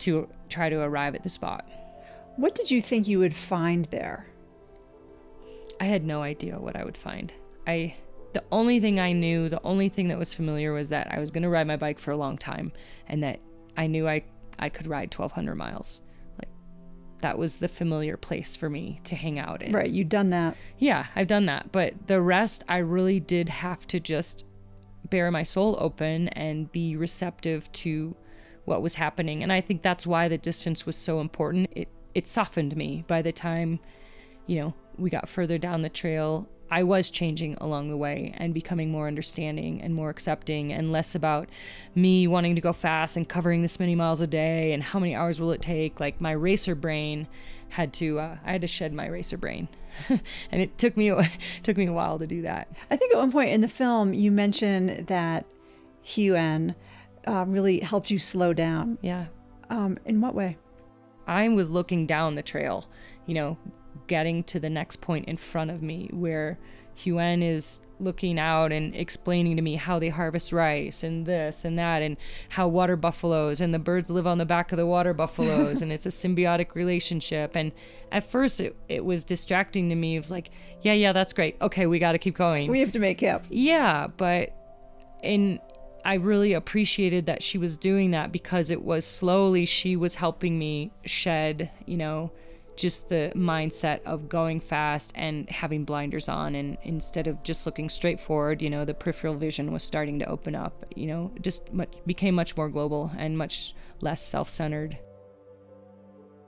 to 0.00 0.28
try 0.48 0.68
to 0.68 0.80
arrive 0.80 1.14
at 1.14 1.22
the 1.22 1.28
spot. 1.28 1.68
What 2.36 2.54
did 2.54 2.70
you 2.70 2.82
think 2.82 3.06
you 3.06 3.20
would 3.20 3.34
find 3.34 3.84
there? 3.86 4.26
I 5.80 5.84
had 5.84 6.04
no 6.04 6.22
idea 6.22 6.58
what 6.58 6.76
I 6.76 6.84
would 6.84 6.96
find. 6.96 7.32
I 7.66 7.94
the 8.32 8.42
only 8.50 8.80
thing 8.80 8.98
I 8.98 9.12
knew, 9.12 9.48
the 9.48 9.62
only 9.62 9.88
thing 9.88 10.08
that 10.08 10.18
was 10.18 10.34
familiar 10.34 10.72
was 10.72 10.88
that 10.88 11.12
I 11.12 11.20
was 11.20 11.30
going 11.30 11.44
to 11.44 11.48
ride 11.48 11.68
my 11.68 11.76
bike 11.76 12.00
for 12.00 12.10
a 12.10 12.16
long 12.16 12.36
time 12.36 12.72
and 13.06 13.22
that 13.22 13.38
I 13.76 13.86
knew 13.86 14.08
I 14.08 14.24
I 14.58 14.68
could 14.68 14.86
ride 14.86 15.14
1200 15.14 15.54
miles. 15.54 16.00
That 17.20 17.38
was 17.38 17.56
the 17.56 17.68
familiar 17.68 18.16
place 18.16 18.54
for 18.54 18.68
me 18.68 19.00
to 19.04 19.14
hang 19.14 19.38
out 19.38 19.62
in. 19.62 19.72
Right, 19.72 19.90
you've 19.90 20.08
done 20.08 20.30
that. 20.30 20.56
Yeah, 20.78 21.06
I've 21.16 21.26
done 21.26 21.46
that, 21.46 21.72
but 21.72 22.06
the 22.06 22.20
rest 22.20 22.64
I 22.68 22.78
really 22.78 23.20
did 23.20 23.48
have 23.48 23.86
to 23.88 24.00
just 24.00 24.46
bear 25.08 25.30
my 25.30 25.42
soul 25.42 25.76
open 25.80 26.28
and 26.28 26.70
be 26.72 26.96
receptive 26.96 27.70
to 27.72 28.16
what 28.64 28.82
was 28.82 28.94
happening. 28.94 29.42
And 29.42 29.52
I 29.52 29.60
think 29.60 29.82
that's 29.82 30.06
why 30.06 30.28
the 30.28 30.38
distance 30.38 30.86
was 30.86 30.96
so 30.96 31.20
important. 31.20 31.70
It 31.72 31.88
it 32.14 32.28
softened 32.28 32.76
me 32.76 33.04
by 33.08 33.22
the 33.22 33.32
time, 33.32 33.80
you 34.46 34.60
know, 34.60 34.74
we 34.96 35.10
got 35.10 35.28
further 35.28 35.58
down 35.58 35.82
the 35.82 35.88
trail. 35.88 36.48
I 36.70 36.82
was 36.82 37.10
changing 37.10 37.54
along 37.60 37.88
the 37.88 37.96
way 37.96 38.34
and 38.36 38.54
becoming 38.54 38.90
more 38.90 39.06
understanding 39.06 39.80
and 39.82 39.94
more 39.94 40.10
accepting 40.10 40.72
and 40.72 40.90
less 40.90 41.14
about 41.14 41.48
me 41.94 42.26
wanting 42.26 42.54
to 42.54 42.60
go 42.60 42.72
fast 42.72 43.16
and 43.16 43.28
covering 43.28 43.62
this 43.62 43.78
many 43.78 43.94
miles 43.94 44.20
a 44.20 44.26
day 44.26 44.72
and 44.72 44.82
how 44.82 44.98
many 44.98 45.14
hours 45.14 45.40
will 45.40 45.52
it 45.52 45.62
take. 45.62 46.00
Like 46.00 46.20
my 46.20 46.32
racer 46.32 46.74
brain 46.74 47.28
had 47.68 47.92
to 47.92 48.20
uh, 48.20 48.36
I 48.44 48.52
had 48.52 48.60
to 48.60 48.66
shed 48.66 48.92
my 48.92 49.06
racer 49.06 49.36
brain, 49.36 49.68
and 50.08 50.22
it 50.62 50.78
took 50.78 50.96
me 50.96 51.12
took 51.62 51.76
me 51.76 51.86
a 51.86 51.92
while 51.92 52.18
to 52.18 52.26
do 52.26 52.42
that. 52.42 52.68
I 52.90 52.96
think 52.96 53.12
at 53.12 53.18
one 53.18 53.32
point 53.32 53.50
in 53.50 53.60
the 53.60 53.68
film 53.68 54.14
you 54.14 54.30
mentioned 54.30 55.06
that 55.08 55.44
Huyen 56.06 56.74
uh, 57.26 57.44
really 57.46 57.80
helped 57.80 58.10
you 58.10 58.18
slow 58.18 58.52
down. 58.52 58.98
Yeah. 59.02 59.26
Um, 59.70 59.98
in 60.04 60.20
what 60.20 60.34
way? 60.34 60.56
I 61.26 61.48
was 61.48 61.70
looking 61.70 62.06
down 62.06 62.34
the 62.34 62.42
trail, 62.42 62.86
you 63.26 63.34
know, 63.34 63.56
getting 64.06 64.42
to 64.44 64.60
the 64.60 64.70
next 64.70 65.00
point 65.00 65.26
in 65.26 65.36
front 65.36 65.70
of 65.70 65.82
me 65.82 66.08
where 66.12 66.58
Huyen 66.98 67.42
is 67.42 67.80
looking 68.00 68.38
out 68.38 68.72
and 68.72 68.94
explaining 68.94 69.56
to 69.56 69.62
me 69.62 69.76
how 69.76 69.98
they 69.98 70.08
harvest 70.08 70.52
rice 70.52 71.02
and 71.04 71.26
this 71.26 71.64
and 71.64 71.78
that 71.78 72.02
and 72.02 72.16
how 72.50 72.66
water 72.66 72.96
buffaloes 72.96 73.60
and 73.60 73.72
the 73.72 73.78
birds 73.78 74.10
live 74.10 74.26
on 74.26 74.38
the 74.38 74.44
back 74.44 74.72
of 74.72 74.78
the 74.78 74.86
water 74.86 75.14
buffaloes 75.14 75.82
and 75.82 75.92
it's 75.92 76.06
a 76.06 76.10
symbiotic 76.10 76.74
relationship. 76.74 77.56
And 77.56 77.72
at 78.10 78.24
first 78.24 78.60
it, 78.60 78.76
it 78.88 79.04
was 79.04 79.24
distracting 79.24 79.88
to 79.90 79.94
me. 79.94 80.16
It 80.16 80.20
was 80.20 80.30
like 80.30 80.50
yeah 80.82 80.92
yeah 80.92 81.12
that's 81.12 81.32
great. 81.32 81.56
Okay 81.60 81.86
we 81.86 81.98
got 81.98 82.12
to 82.12 82.18
keep 82.18 82.36
going. 82.36 82.70
We 82.70 82.80
have 82.80 82.92
to 82.92 82.98
make 82.98 83.18
camp 83.18 83.46
yeah 83.48 84.08
but 84.08 84.52
in 85.22 85.60
I 86.04 86.14
really 86.14 86.52
appreciated 86.52 87.26
that 87.26 87.42
she 87.42 87.56
was 87.56 87.78
doing 87.78 88.10
that 88.10 88.30
because 88.30 88.70
it 88.70 88.82
was 88.82 89.06
slowly 89.06 89.64
she 89.64 89.96
was 89.96 90.16
helping 90.16 90.58
me 90.58 90.92
shed, 91.06 91.70
you 91.86 91.96
know, 91.96 92.30
just 92.76 93.08
the 93.08 93.32
mindset 93.34 94.02
of 94.04 94.28
going 94.28 94.60
fast 94.60 95.12
and 95.14 95.48
having 95.48 95.84
blinders 95.84 96.28
on 96.28 96.54
and 96.54 96.76
instead 96.82 97.26
of 97.26 97.42
just 97.42 97.66
looking 97.66 97.88
straight 97.88 98.20
forward 98.20 98.60
you 98.60 98.68
know 98.68 98.84
the 98.84 98.94
peripheral 98.94 99.36
vision 99.36 99.72
was 99.72 99.82
starting 99.82 100.18
to 100.18 100.26
open 100.26 100.54
up 100.54 100.84
you 100.96 101.06
know 101.06 101.30
just 101.40 101.72
much, 101.72 101.92
became 102.06 102.34
much 102.34 102.56
more 102.56 102.68
global 102.68 103.10
and 103.16 103.36
much 103.38 103.74
less 104.00 104.26
self-centered. 104.26 104.98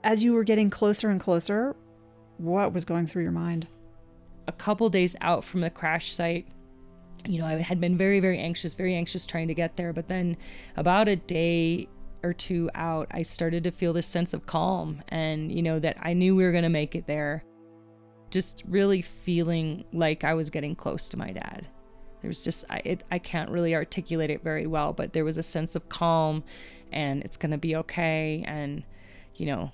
As 0.03 0.23
you 0.23 0.33
were 0.33 0.43
getting 0.43 0.69
closer 0.69 1.09
and 1.09 1.19
closer 1.19 1.75
what 2.37 2.73
was 2.73 2.85
going 2.85 3.07
through 3.07 3.23
your 3.23 3.31
mind? 3.31 3.67
A 4.47 4.51
couple 4.51 4.89
days 4.89 5.15
out 5.21 5.43
from 5.43 5.61
the 5.61 5.69
crash 5.69 6.11
site 6.11 6.47
you 7.25 7.39
know 7.39 7.47
i 7.47 7.53
had 7.53 7.81
been 7.81 7.97
very 7.97 8.19
very 8.19 8.37
anxious 8.37 8.73
very 8.73 8.95
anxious 8.95 9.25
trying 9.25 9.47
to 9.47 9.53
get 9.53 9.75
there 9.75 9.91
but 9.91 10.07
then 10.07 10.37
about 10.75 11.07
a 11.07 11.15
day 11.15 11.87
or 12.27 12.33
two 12.33 12.69
out, 12.75 13.07
I 13.11 13.23
started 13.23 13.63
to 13.63 13.71
feel 13.71 13.93
this 13.93 14.05
sense 14.05 14.33
of 14.33 14.45
calm 14.45 15.01
and, 15.09 15.51
you 15.51 15.63
know, 15.63 15.79
that 15.79 15.97
I 16.01 16.13
knew 16.13 16.35
we 16.35 16.43
were 16.43 16.51
going 16.51 16.63
to 16.63 16.69
make 16.69 16.95
it 16.95 17.07
there. 17.07 17.43
just 18.29 18.63
really 18.67 19.01
feeling 19.01 19.85
like 19.93 20.23
I 20.23 20.33
was 20.33 20.49
getting 20.49 20.75
close 20.75 21.07
to 21.09 21.17
my 21.17 21.31
dad. 21.31 21.65
There 22.21 22.29
was 22.29 22.43
just 22.43 22.65
I 22.69 22.81
it, 22.83 23.03
I 23.11 23.19
can't 23.19 23.49
really 23.49 23.75
articulate 23.75 24.29
it 24.29 24.43
very 24.43 24.67
well, 24.67 24.93
but 24.93 25.13
there 25.13 25.23
was 25.25 25.37
a 25.37 25.43
sense 25.43 25.75
of 25.75 25.87
calm 25.89 26.43
and 26.91 27.23
it's 27.23 27.37
going 27.37 27.51
to 27.51 27.57
be 27.57 27.75
okay 27.77 28.43
and 28.45 28.83
you 29.35 29.45
know, 29.45 29.71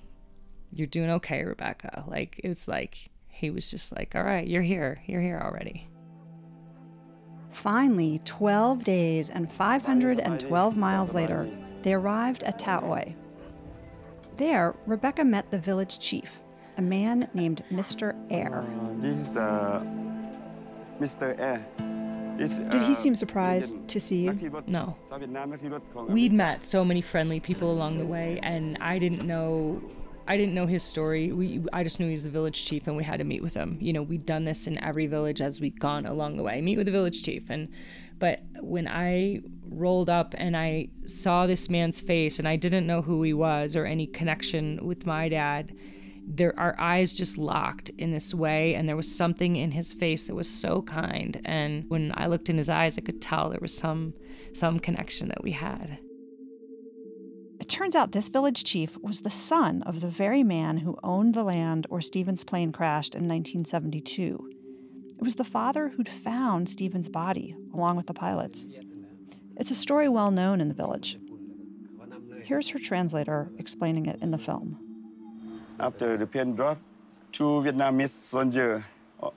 you're 0.72 0.86
doing 0.86 1.10
okay, 1.10 1.42
Rebecca. 1.44 2.04
Like 2.06 2.40
it's 2.44 2.68
like 2.68 3.10
he 3.28 3.50
was 3.50 3.70
just 3.70 3.96
like, 3.96 4.14
"All 4.14 4.22
right, 4.22 4.46
you're 4.46 4.62
here. 4.62 4.98
You're 5.06 5.22
here 5.22 5.40
already." 5.42 5.88
Finally, 7.50 8.20
12 8.24 8.84
days 8.84 9.30
and 9.30 9.50
512 9.50 10.76
miles 10.76 11.14
later, 11.14 11.48
they 11.84 11.92
arrived 11.92 12.42
at 12.42 12.58
Ta 12.58 12.82
Oi. 12.82 13.14
There, 14.38 14.74
Rebecca 14.86 15.24
met 15.24 15.50
the 15.50 15.58
village 15.58 16.00
chief, 16.00 16.40
a 16.78 16.82
man 16.82 17.28
named 17.34 17.62
Mr. 17.70 18.16
Air. 18.30 18.64
Uh, 18.66 19.00
this 19.00 19.28
is 19.28 19.36
uh, 19.36 19.86
Mr. 20.98 21.38
Air. 21.38 21.64
This, 22.38 22.58
uh, 22.58 22.64
Did 22.64 22.82
he 22.82 22.92
uh, 22.92 22.96
seem 22.96 23.14
surprised 23.14 23.76
to 23.86 24.00
see 24.00 24.24
you? 24.24 24.62
No. 24.66 24.96
We'd 26.08 26.32
met 26.32 26.64
so 26.64 26.84
many 26.84 27.00
friendly 27.00 27.38
people 27.38 27.70
along 27.70 27.98
the 27.98 28.06
way, 28.06 28.40
and 28.42 28.76
I 28.80 28.98
didn't 28.98 29.24
know 29.24 29.80
I 30.26 30.38
didn't 30.38 30.54
know 30.54 30.66
his 30.66 30.82
story. 30.82 31.32
We, 31.32 31.62
I 31.72 31.82
just 31.82 32.00
knew 32.00 32.06
he 32.06 32.12
was 32.12 32.24
the 32.24 32.30
village 32.30 32.64
chief, 32.64 32.86
and 32.86 32.96
we 32.96 33.04
had 33.04 33.18
to 33.18 33.24
meet 33.24 33.42
with 33.42 33.54
him. 33.54 33.76
You 33.78 33.92
know, 33.92 34.02
we'd 34.02 34.24
done 34.24 34.44
this 34.44 34.66
in 34.66 34.82
every 34.82 35.06
village 35.06 35.42
as 35.42 35.60
we'd 35.60 35.78
gone 35.78 36.06
along 36.06 36.38
the 36.38 36.42
way. 36.42 36.62
Meet 36.62 36.78
with 36.78 36.86
the 36.86 36.92
village 36.92 37.22
chief, 37.22 37.50
and 37.50 37.68
but 38.18 38.42
when 38.60 38.88
I 38.88 39.40
rolled 39.68 40.08
up 40.08 40.34
and 40.38 40.56
I 40.56 40.88
saw 41.06 41.46
this 41.46 41.68
man's 41.68 42.00
face, 42.00 42.38
and 42.38 42.46
I 42.46 42.56
didn't 42.56 42.86
know 42.86 43.02
who 43.02 43.22
he 43.22 43.34
was 43.34 43.76
or 43.76 43.84
any 43.84 44.06
connection 44.06 44.84
with 44.86 45.06
my 45.06 45.28
dad, 45.28 45.74
there 46.26 46.58
our 46.58 46.74
eyes 46.78 47.12
just 47.12 47.36
locked 47.36 47.90
in 47.98 48.10
this 48.10 48.32
way, 48.34 48.74
and 48.74 48.88
there 48.88 48.96
was 48.96 49.14
something 49.14 49.56
in 49.56 49.72
his 49.72 49.92
face 49.92 50.24
that 50.24 50.34
was 50.34 50.48
so 50.48 50.82
kind. 50.82 51.40
And 51.44 51.84
when 51.88 52.12
I 52.14 52.26
looked 52.26 52.48
in 52.48 52.58
his 52.58 52.68
eyes, 52.68 52.96
I 52.96 53.02
could 53.02 53.20
tell 53.20 53.50
there 53.50 53.58
was 53.60 53.76
some 53.76 54.14
some 54.52 54.78
connection 54.78 55.28
that 55.28 55.42
we 55.42 55.52
had. 55.52 55.98
It 57.60 57.68
turns 57.68 57.94
out 57.94 58.12
this 58.12 58.28
village 58.28 58.64
chief 58.64 58.98
was 58.98 59.20
the 59.20 59.30
son 59.30 59.82
of 59.82 60.00
the 60.00 60.08
very 60.08 60.42
man 60.42 60.78
who 60.78 60.98
owned 61.02 61.34
the 61.34 61.44
land 61.44 61.86
where 61.88 62.00
Stephen's 62.00 62.44
plane 62.44 62.72
crashed 62.72 63.14
in 63.14 63.28
1972. 63.28 64.53
It 65.16 65.22
was 65.22 65.36
the 65.36 65.44
father 65.44 65.88
who'd 65.88 66.08
found 66.08 66.68
Stephen's 66.68 67.08
body 67.08 67.56
along 67.72 67.96
with 67.96 68.06
the 68.06 68.14
pilots. 68.14 68.68
It's 69.56 69.70
a 69.70 69.74
story 69.74 70.08
well 70.08 70.30
known 70.30 70.60
in 70.60 70.68
the 70.68 70.74
village. 70.74 71.18
Here's 72.42 72.68
her 72.70 72.78
translator 72.78 73.50
explaining 73.58 74.06
it 74.06 74.20
in 74.20 74.30
the 74.30 74.38
film. 74.38 74.78
After 75.80 76.16
the 76.16 76.26
plane 76.26 76.54
dropped, 76.54 76.82
two 77.32 77.64
Vietnamese 77.64 78.10
soldiers, 78.10 78.82
uh, 79.22 79.30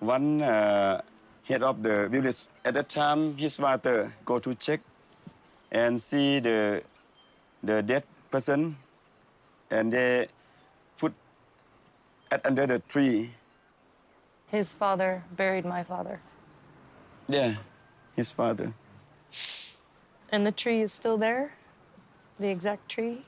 one 0.00 0.42
uh, 0.42 1.02
head 1.44 1.62
of 1.62 1.82
the 1.82 2.08
village. 2.08 2.46
At 2.64 2.74
that 2.74 2.88
time, 2.88 3.36
his 3.36 3.56
father 3.56 4.12
go 4.24 4.38
to 4.38 4.54
check 4.54 4.80
and 5.70 6.00
see 6.00 6.40
the 6.40 6.82
the 7.62 7.82
dead 7.82 8.04
person, 8.30 8.76
and 9.70 9.92
they 9.92 10.28
put 10.98 11.12
at 12.30 12.44
under 12.46 12.66
the 12.66 12.78
tree. 12.88 13.30
His 14.48 14.72
father 14.72 15.24
buried 15.34 15.64
my 15.64 15.82
father. 15.82 16.20
Yeah, 17.28 17.56
his 18.14 18.30
father. 18.30 18.72
And 20.30 20.46
the 20.46 20.52
tree 20.52 20.80
is 20.80 20.92
still 20.92 21.18
there? 21.18 21.52
The 22.38 22.48
exact 22.48 22.88
tree? 22.88 23.24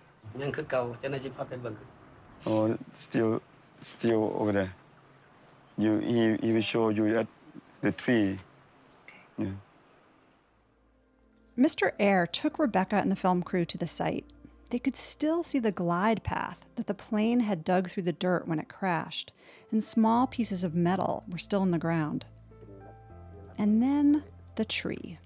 Oh, 2.46 2.78
still, 2.94 3.42
still 3.80 4.32
over 4.36 4.52
there. 4.52 4.74
You, 5.76 5.98
he, 5.98 6.36
he 6.46 6.52
will 6.52 6.60
show 6.60 6.90
you 6.90 7.18
at 7.18 7.26
the 7.80 7.92
tree. 7.92 8.38
Okay. 9.06 9.18
Yeah. 9.38 9.52
Mr. 11.58 11.92
Eyre 11.98 12.26
took 12.26 12.58
Rebecca 12.58 12.96
and 12.96 13.10
the 13.10 13.16
film 13.16 13.42
crew 13.42 13.64
to 13.64 13.78
the 13.78 13.88
site 13.88 14.24
they 14.70 14.78
could 14.78 14.96
still 14.96 15.42
see 15.42 15.58
the 15.58 15.72
glide 15.72 16.22
path 16.22 16.68
that 16.76 16.86
the 16.86 16.94
plane 16.94 17.40
had 17.40 17.64
dug 17.64 17.88
through 17.88 18.02
the 18.02 18.12
dirt 18.12 18.46
when 18.46 18.58
it 18.58 18.68
crashed, 18.68 19.32
and 19.70 19.82
small 19.82 20.26
pieces 20.26 20.62
of 20.62 20.74
metal 20.74 21.24
were 21.28 21.38
still 21.38 21.62
in 21.62 21.70
the 21.70 21.78
ground. 21.78 22.26
And 23.56 23.82
then 23.82 24.24
the 24.56 24.64
tree. 24.64 25.18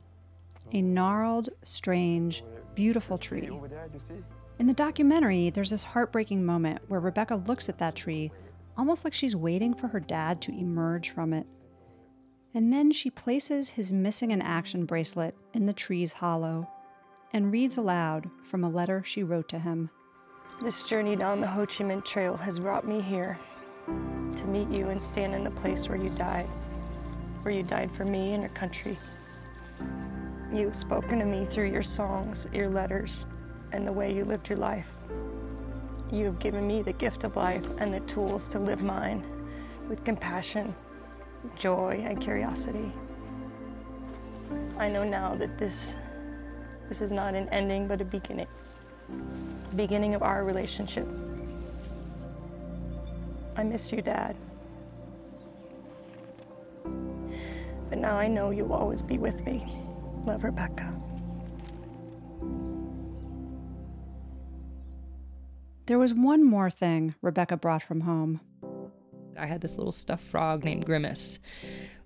A 0.72 0.80
gnarled, 0.80 1.50
strange, 1.64 2.44
beautiful 2.74 3.18
tree. 3.18 3.50
In 4.58 4.66
the 4.66 4.74
documentary, 4.74 5.50
there's 5.50 5.70
this 5.70 5.84
heartbreaking 5.84 6.44
moment 6.44 6.80
where 6.88 7.00
Rebecca 7.00 7.34
looks 7.34 7.68
at 7.68 7.78
that 7.78 7.96
tree 7.96 8.30
almost 8.76 9.04
like 9.04 9.12
she's 9.12 9.36
waiting 9.36 9.74
for 9.74 9.88
her 9.88 10.00
dad 10.00 10.40
to 10.42 10.52
emerge 10.52 11.10
from 11.10 11.32
it. 11.32 11.46
And 12.54 12.72
then 12.72 12.92
she 12.92 13.10
places 13.10 13.70
his 13.70 13.92
missing 13.92 14.30
in 14.30 14.40
action 14.40 14.84
bracelet 14.84 15.34
in 15.52 15.66
the 15.66 15.72
tree's 15.72 16.12
hollow 16.12 16.68
and 17.32 17.52
reads 17.52 17.76
aloud 17.76 18.28
from 18.50 18.64
a 18.64 18.68
letter 18.68 19.02
she 19.04 19.22
wrote 19.22 19.48
to 19.48 19.58
him. 19.58 19.90
This 20.62 20.88
journey 20.88 21.16
down 21.16 21.40
the 21.40 21.46
Ho 21.46 21.66
Chi 21.66 21.84
Minh 21.84 22.04
Trail 22.04 22.36
has 22.36 22.58
brought 22.58 22.86
me 22.86 23.00
here 23.00 23.38
to 23.86 24.44
meet 24.46 24.68
you 24.68 24.88
and 24.88 25.00
stand 25.00 25.34
in 25.34 25.44
the 25.44 25.50
place 25.50 25.88
where 25.88 25.98
you 25.98 26.10
died, 26.10 26.46
where 27.42 27.54
you 27.54 27.62
died 27.62 27.90
for 27.90 28.04
me 28.04 28.34
and 28.34 28.42
your 28.42 28.52
country. 28.52 28.98
You 30.52 30.66
have 30.66 30.76
spoken 30.76 31.18
to 31.18 31.24
me 31.24 31.46
through 31.46 31.70
your 31.70 31.82
songs, 31.82 32.46
your 32.52 32.68
letters, 32.68 33.24
and 33.72 33.86
the 33.86 33.92
way 33.92 34.14
you 34.14 34.24
lived 34.24 34.48
your 34.48 34.58
life. 34.58 34.88
You 36.12 36.26
have 36.26 36.38
given 36.38 36.66
me 36.66 36.82
the 36.82 36.92
gift 36.92 37.24
of 37.24 37.36
life 37.36 37.64
and 37.80 37.92
the 37.92 38.00
tools 38.00 38.46
to 38.48 38.58
live 38.58 38.82
mine 38.82 39.22
with 39.88 40.04
compassion, 40.04 40.74
joy, 41.58 42.04
and 42.06 42.20
curiosity. 42.20 42.92
I 44.78 44.90
know 44.90 45.04
now 45.04 45.34
that 45.36 45.58
this 45.58 45.96
this 46.92 47.00
is 47.00 47.10
not 47.10 47.32
an 47.34 47.48
ending 47.48 47.88
but 47.88 48.02
a 48.02 48.04
beginning. 48.04 48.46
Beginning 49.76 50.14
of 50.14 50.22
our 50.22 50.44
relationship. 50.44 51.06
I 53.56 53.62
miss 53.62 53.90
you, 53.90 54.02
Dad. 54.02 54.36
But 57.88 57.96
now 57.96 58.18
I 58.18 58.28
know 58.28 58.50
you'll 58.50 58.74
always 58.74 59.00
be 59.00 59.16
with 59.16 59.42
me. 59.46 59.66
Love, 60.26 60.44
Rebecca. 60.44 60.94
There 65.86 65.98
was 65.98 66.12
one 66.12 66.44
more 66.44 66.68
thing 66.68 67.14
Rebecca 67.22 67.56
brought 67.56 67.82
from 67.82 68.02
home. 68.02 68.38
I 69.38 69.46
had 69.46 69.62
this 69.62 69.78
little 69.78 69.92
stuffed 69.92 70.24
frog 70.24 70.62
named 70.62 70.84
Grimace. 70.84 71.38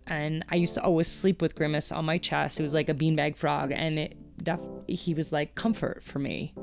And 0.06 0.44
I 0.48 0.54
used 0.54 0.74
to 0.74 0.82
always 0.84 1.08
sleep 1.08 1.42
with 1.42 1.56
Grimace 1.56 1.90
on 1.90 2.04
my 2.04 2.18
chest. 2.18 2.60
It 2.60 2.62
was 2.62 2.72
like 2.72 2.88
a 2.88 2.94
beanbag 2.94 3.36
frog. 3.36 3.72
And 3.72 3.98
it, 3.98 4.16
def- 4.42 4.60
he 4.86 5.14
was 5.14 5.32
like 5.32 5.54
comfort 5.54 6.02
for 6.02 6.18
me. 6.18 6.54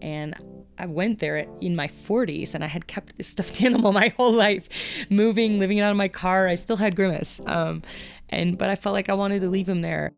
And 0.00 0.34
I 0.78 0.86
went 0.86 1.18
there 1.18 1.46
in 1.60 1.74
my 1.74 1.88
40s 1.88 2.54
and 2.54 2.62
I 2.62 2.68
had 2.68 2.86
kept 2.86 3.16
this 3.16 3.28
stuffed 3.28 3.62
animal 3.64 3.92
my 3.92 4.08
whole 4.16 4.32
life, 4.32 4.68
moving, 5.10 5.58
living 5.58 5.80
out 5.80 5.90
of 5.90 5.96
my 5.96 6.08
car. 6.08 6.46
I 6.48 6.54
still 6.54 6.76
had 6.76 6.96
Grimace. 6.96 7.40
Um, 7.46 7.82
and, 8.28 8.56
but 8.56 8.68
I 8.68 8.76
felt 8.76 8.94
like 8.94 9.08
I 9.08 9.14
wanted 9.14 9.40
to 9.40 9.48
leave 9.48 9.68
him 9.68 9.80
there. 9.80 10.12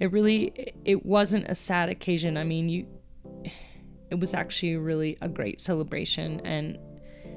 It 0.00 0.12
really, 0.12 0.74
it 0.84 1.06
wasn't 1.06 1.48
a 1.48 1.54
sad 1.54 1.88
occasion. 1.88 2.36
I 2.36 2.44
mean, 2.44 2.68
you, 2.68 2.86
it 4.10 4.20
was 4.20 4.34
actually 4.34 4.76
really 4.76 5.16
a 5.22 5.28
great 5.28 5.60
celebration 5.60 6.40
and 6.44 6.78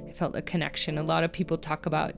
I 0.07 0.11
felt 0.11 0.35
a 0.35 0.41
connection. 0.41 0.97
A 0.97 1.03
lot 1.03 1.23
of 1.23 1.31
people 1.31 1.57
talk 1.57 1.85
about 1.85 2.13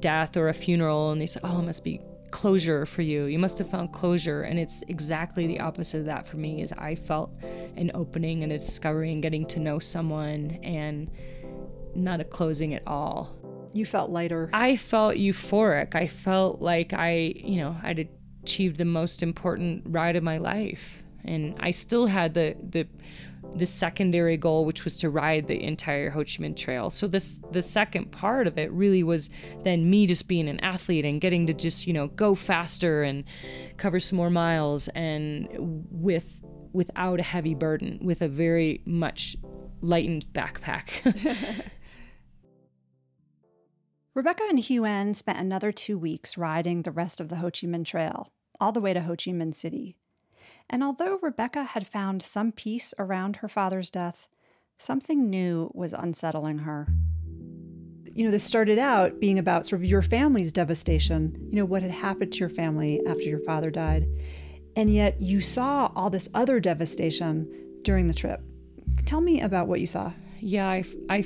death 0.00 0.36
or 0.36 0.48
a 0.48 0.54
funeral 0.54 1.12
and 1.12 1.20
they 1.20 1.26
say, 1.26 1.40
oh, 1.44 1.60
it 1.60 1.62
must 1.62 1.84
be 1.84 2.00
closure 2.32 2.84
for 2.84 3.02
you. 3.02 3.26
You 3.26 3.38
must 3.38 3.58
have 3.58 3.70
found 3.70 3.92
closure. 3.92 4.42
And 4.42 4.58
it's 4.58 4.82
exactly 4.88 5.46
the 5.46 5.60
opposite 5.60 5.98
of 5.98 6.06
that 6.06 6.26
for 6.26 6.36
me 6.36 6.62
is 6.62 6.72
I 6.72 6.96
felt 6.96 7.30
an 7.76 7.92
opening 7.94 8.42
and 8.42 8.50
a 8.52 8.58
discovery 8.58 9.12
and 9.12 9.22
getting 9.22 9.46
to 9.46 9.60
know 9.60 9.78
someone 9.78 10.58
and 10.64 11.10
not 11.94 12.20
a 12.20 12.24
closing 12.24 12.74
at 12.74 12.82
all. 12.86 13.36
You 13.72 13.86
felt 13.86 14.10
lighter. 14.10 14.50
I 14.52 14.76
felt 14.76 15.14
euphoric. 15.14 15.94
I 15.94 16.06
felt 16.06 16.60
like 16.60 16.92
I, 16.92 17.34
you 17.36 17.58
know, 17.60 17.76
I'd 17.82 18.08
achieved 18.42 18.76
the 18.76 18.84
most 18.84 19.22
important 19.22 19.84
ride 19.86 20.16
of 20.16 20.22
my 20.22 20.38
life. 20.38 21.02
And 21.24 21.54
I 21.60 21.70
still 21.70 22.06
had 22.06 22.34
the 22.34 22.56
the 22.68 22.88
the 23.54 23.66
secondary 23.66 24.36
goal, 24.36 24.64
which 24.64 24.84
was 24.84 24.96
to 24.98 25.10
ride 25.10 25.46
the 25.46 25.62
entire 25.62 26.10
Ho 26.10 26.20
Chi 26.20 26.42
Minh 26.42 26.56
Trail. 26.56 26.90
So 26.90 27.06
this 27.06 27.40
the 27.50 27.62
second 27.62 28.12
part 28.12 28.46
of 28.46 28.58
it 28.58 28.70
really 28.72 29.02
was 29.02 29.30
then 29.62 29.88
me 29.90 30.06
just 30.06 30.28
being 30.28 30.48
an 30.48 30.60
athlete 30.60 31.04
and 31.04 31.20
getting 31.20 31.46
to 31.46 31.52
just 31.52 31.86
you 31.86 31.92
know 31.92 32.08
go 32.08 32.34
faster 32.34 33.02
and 33.02 33.24
cover 33.76 34.00
some 34.00 34.16
more 34.16 34.30
miles 34.30 34.88
and 34.88 35.48
with 35.90 36.42
without 36.72 37.20
a 37.20 37.22
heavy 37.22 37.54
burden, 37.54 37.98
with 38.02 38.22
a 38.22 38.28
very 38.28 38.82
much 38.86 39.36
lightened 39.80 40.26
backpack. 40.32 40.88
Rebecca 44.14 44.42
and 44.48 44.58
Huyen 44.58 45.16
spent 45.16 45.38
another 45.38 45.72
two 45.72 45.98
weeks 45.98 46.36
riding 46.36 46.82
the 46.82 46.90
rest 46.90 47.20
of 47.20 47.28
the 47.28 47.36
Ho 47.36 47.46
Chi 47.46 47.66
Minh 47.66 47.84
Trail, 47.84 48.30
all 48.60 48.72
the 48.72 48.80
way 48.80 48.92
to 48.92 49.00
Ho 49.00 49.12
Chi 49.12 49.30
Minh 49.30 49.54
City. 49.54 49.96
And 50.70 50.82
although 50.82 51.18
Rebecca 51.22 51.64
had 51.64 51.86
found 51.86 52.22
some 52.22 52.52
peace 52.52 52.94
around 52.98 53.36
her 53.36 53.48
father's 53.48 53.90
death, 53.90 54.26
something 54.78 55.28
new 55.28 55.70
was 55.74 55.92
unsettling 55.92 56.58
her. 56.60 56.88
you 58.14 58.24
know, 58.24 58.30
this 58.30 58.44
started 58.44 58.78
out 58.78 59.20
being 59.20 59.38
about 59.38 59.64
sort 59.64 59.80
of 59.80 59.86
your 59.86 60.02
family's 60.02 60.52
devastation, 60.52 61.34
you 61.50 61.56
know, 61.56 61.64
what 61.64 61.82
had 61.82 61.90
happened 61.90 62.32
to 62.32 62.38
your 62.38 62.48
family 62.48 63.00
after 63.06 63.22
your 63.22 63.40
father 63.40 63.70
died. 63.70 64.06
And 64.76 64.92
yet 64.92 65.20
you 65.20 65.40
saw 65.40 65.90
all 65.94 66.10
this 66.10 66.28
other 66.34 66.60
devastation 66.60 67.48
during 67.82 68.08
the 68.08 68.14
trip. 68.14 68.40
Tell 69.06 69.20
me 69.20 69.40
about 69.40 69.66
what 69.66 69.80
you 69.80 69.86
saw. 69.86 70.12
Yeah, 70.40 70.68
I, 70.68 70.84
I, 71.08 71.24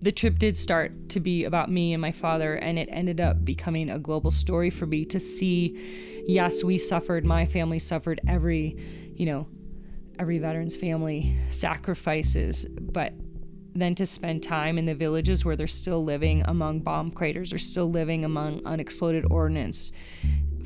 the 0.00 0.12
trip 0.12 0.38
did 0.38 0.56
start 0.56 1.08
to 1.10 1.20
be 1.20 1.44
about 1.44 1.70
me 1.70 1.92
and 1.92 2.00
my 2.00 2.12
father, 2.12 2.54
and 2.54 2.78
it 2.78 2.88
ended 2.90 3.20
up 3.20 3.44
becoming 3.44 3.90
a 3.90 3.98
global 3.98 4.30
story 4.30 4.70
for 4.70 4.86
me 4.86 5.04
to 5.06 5.18
see. 5.18 6.24
Yes, 6.26 6.62
we 6.62 6.78
suffered. 6.78 7.24
My 7.24 7.46
family 7.46 7.78
suffered. 7.78 8.20
Every, 8.28 8.76
you 9.16 9.26
know, 9.26 9.48
every 10.18 10.38
veteran's 10.38 10.76
family 10.76 11.36
sacrifices, 11.50 12.66
but 12.66 13.12
then 13.74 13.94
to 13.94 14.06
spend 14.06 14.42
time 14.42 14.78
in 14.78 14.86
the 14.86 14.94
villages 14.94 15.44
where 15.44 15.54
they're 15.54 15.66
still 15.66 16.02
living 16.04 16.42
among 16.46 16.80
bomb 16.80 17.10
craters, 17.10 17.52
or 17.52 17.58
still 17.58 17.90
living 17.90 18.24
among 18.24 18.64
unexploded 18.66 19.24
ordnance, 19.30 19.92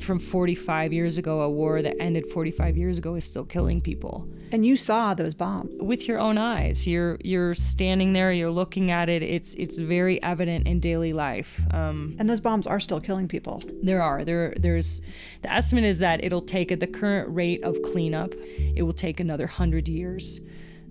from 0.03 0.19
45 0.19 0.93
years 0.93 1.17
ago, 1.17 1.41
a 1.41 1.49
war 1.49 1.81
that 1.81 1.95
ended 1.99 2.27
45 2.27 2.77
years 2.77 2.97
ago 2.97 3.15
is 3.15 3.23
still 3.23 3.45
killing 3.45 3.81
people. 3.81 4.27
And 4.51 4.65
you 4.65 4.75
saw 4.75 5.13
those 5.13 5.33
bombs 5.33 5.75
with 5.79 6.07
your 6.07 6.19
own 6.19 6.37
eyes. 6.37 6.85
You're 6.85 7.17
you're 7.23 7.55
standing 7.55 8.13
there. 8.13 8.31
You're 8.31 8.51
looking 8.51 8.91
at 8.91 9.09
it. 9.09 9.23
It's 9.23 9.55
it's 9.55 9.79
very 9.79 10.21
evident 10.21 10.67
in 10.67 10.79
daily 10.79 11.13
life. 11.13 11.59
Um, 11.71 12.15
and 12.19 12.29
those 12.29 12.39
bombs 12.39 12.67
are 12.67 12.79
still 12.79 12.99
killing 12.99 13.27
people. 13.27 13.61
There 13.81 14.01
are 14.01 14.23
there 14.23 14.53
there's 14.59 15.01
the 15.41 15.51
estimate 15.51 15.85
is 15.85 15.99
that 15.99 16.23
it'll 16.23 16.41
take 16.41 16.71
at 16.71 16.79
the 16.79 16.87
current 16.87 17.33
rate 17.33 17.63
of 17.63 17.81
cleanup, 17.81 18.35
it 18.75 18.83
will 18.83 18.93
take 18.93 19.19
another 19.19 19.47
hundred 19.47 19.87
years 19.87 20.39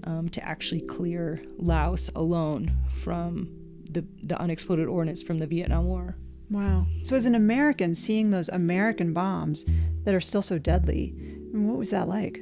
um, 0.05 0.29
to 0.31 0.45
actually 0.45 0.81
clear 0.81 1.41
Laos 1.59 2.11
alone 2.17 2.77
from 2.95 3.49
the 3.89 4.05
the 4.25 4.41
unexploded 4.41 4.89
ordnance 4.89 5.23
from 5.23 5.39
the 5.39 5.47
Vietnam 5.47 5.87
War. 5.87 6.17
Wow. 6.53 6.87
So, 7.03 7.17
as 7.17 7.25
an 7.25 7.35
American, 7.35 7.95
seeing 7.95 8.31
those 8.31 8.51
American 8.51 9.15
bombs 9.15 9.65
that 10.05 10.15
are 10.15 10.21
still 10.21 10.43
so 10.43 10.59
deadly, 10.59 11.15
what 11.51 11.79
was 11.79 11.89
that 11.91 12.09
like? 12.09 12.41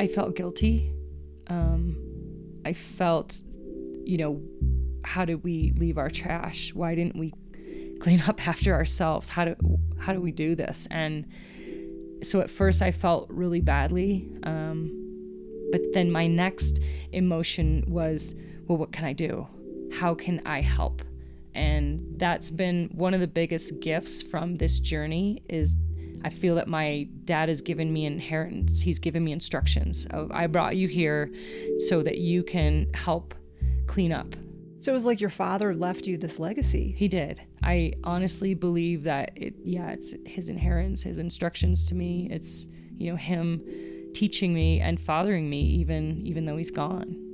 I 0.00 0.08
felt 0.08 0.34
guilty. 0.34 0.92
Um, 1.46 1.96
I 2.64 2.72
felt, 2.72 3.40
you 4.04 4.18
know, 4.18 4.42
how 5.04 5.24
did 5.24 5.44
we 5.44 5.72
leave 5.76 5.96
our 5.96 6.10
trash? 6.10 6.74
Why 6.74 6.96
didn't 6.96 7.16
we 7.16 7.32
clean 8.00 8.20
up 8.26 8.46
after 8.48 8.74
ourselves? 8.74 9.28
How 9.28 9.44
do 9.44 9.54
how 9.96 10.12
do 10.12 10.20
we 10.20 10.32
do 10.32 10.56
this? 10.56 10.88
And 10.90 11.26
so 12.24 12.40
at 12.40 12.50
first 12.50 12.82
I 12.82 12.90
felt 12.90 13.30
really 13.30 13.60
badly, 13.60 14.28
um, 14.42 14.90
but 15.70 15.80
then 15.92 16.10
my 16.10 16.26
next 16.26 16.80
emotion 17.12 17.84
was, 17.86 18.34
well, 18.66 18.78
what 18.78 18.90
can 18.90 19.04
I 19.04 19.12
do? 19.12 19.46
How 19.92 20.16
can 20.16 20.42
I 20.44 20.62
help? 20.62 21.02
and 21.56 21.95
that's 22.18 22.50
been 22.50 22.90
one 22.92 23.14
of 23.14 23.20
the 23.20 23.26
biggest 23.26 23.80
gifts 23.80 24.22
from 24.22 24.56
this 24.56 24.78
journey 24.78 25.42
is 25.48 25.76
I 26.24 26.30
feel 26.30 26.54
that 26.56 26.66
my 26.66 27.08
dad 27.24 27.48
has 27.48 27.60
given 27.60 27.92
me 27.92 28.04
inheritance. 28.04 28.80
He's 28.80 28.98
given 28.98 29.22
me 29.22 29.32
instructions 29.32 30.06
of 30.06 30.30
I 30.32 30.46
brought 30.46 30.76
you 30.76 30.88
here 30.88 31.30
so 31.78 32.02
that 32.02 32.18
you 32.18 32.42
can 32.42 32.92
help 32.94 33.34
clean 33.86 34.12
up. 34.12 34.34
So 34.78 34.92
it 34.92 34.94
was 34.94 35.06
like 35.06 35.20
your 35.20 35.30
father 35.30 35.74
left 35.74 36.06
you 36.06 36.16
this 36.18 36.38
legacy. 36.38 36.94
He 36.96 37.08
did. 37.08 37.42
I 37.62 37.94
honestly 38.04 38.54
believe 38.54 39.04
that 39.04 39.32
it 39.36 39.54
yeah, 39.64 39.90
it's 39.90 40.14
his 40.26 40.48
inheritance, 40.48 41.02
his 41.02 41.18
instructions 41.18 41.86
to 41.86 41.94
me. 41.94 42.28
It's, 42.30 42.68
you 42.96 43.10
know, 43.10 43.16
him 43.16 43.62
teaching 44.14 44.54
me 44.54 44.80
and 44.80 44.98
fathering 45.00 45.48
me 45.48 45.60
even 45.60 46.26
even 46.26 46.46
though 46.46 46.56
he's 46.56 46.70
gone. 46.70 47.25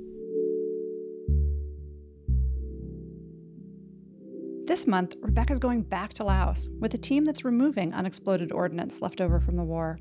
This 4.73 4.87
month, 4.87 5.15
Rebecca's 5.21 5.59
going 5.59 5.83
back 5.83 6.13
to 6.13 6.23
Laos 6.23 6.67
with 6.79 6.95
a 6.95 6.97
team 6.97 7.25
that's 7.25 7.45
removing 7.45 7.93
unexploded 7.93 8.51
ordnance 8.51 9.03
left 9.03 9.21
over 9.21 9.39
from 9.39 9.55
the 9.55 9.63
war. 9.63 9.99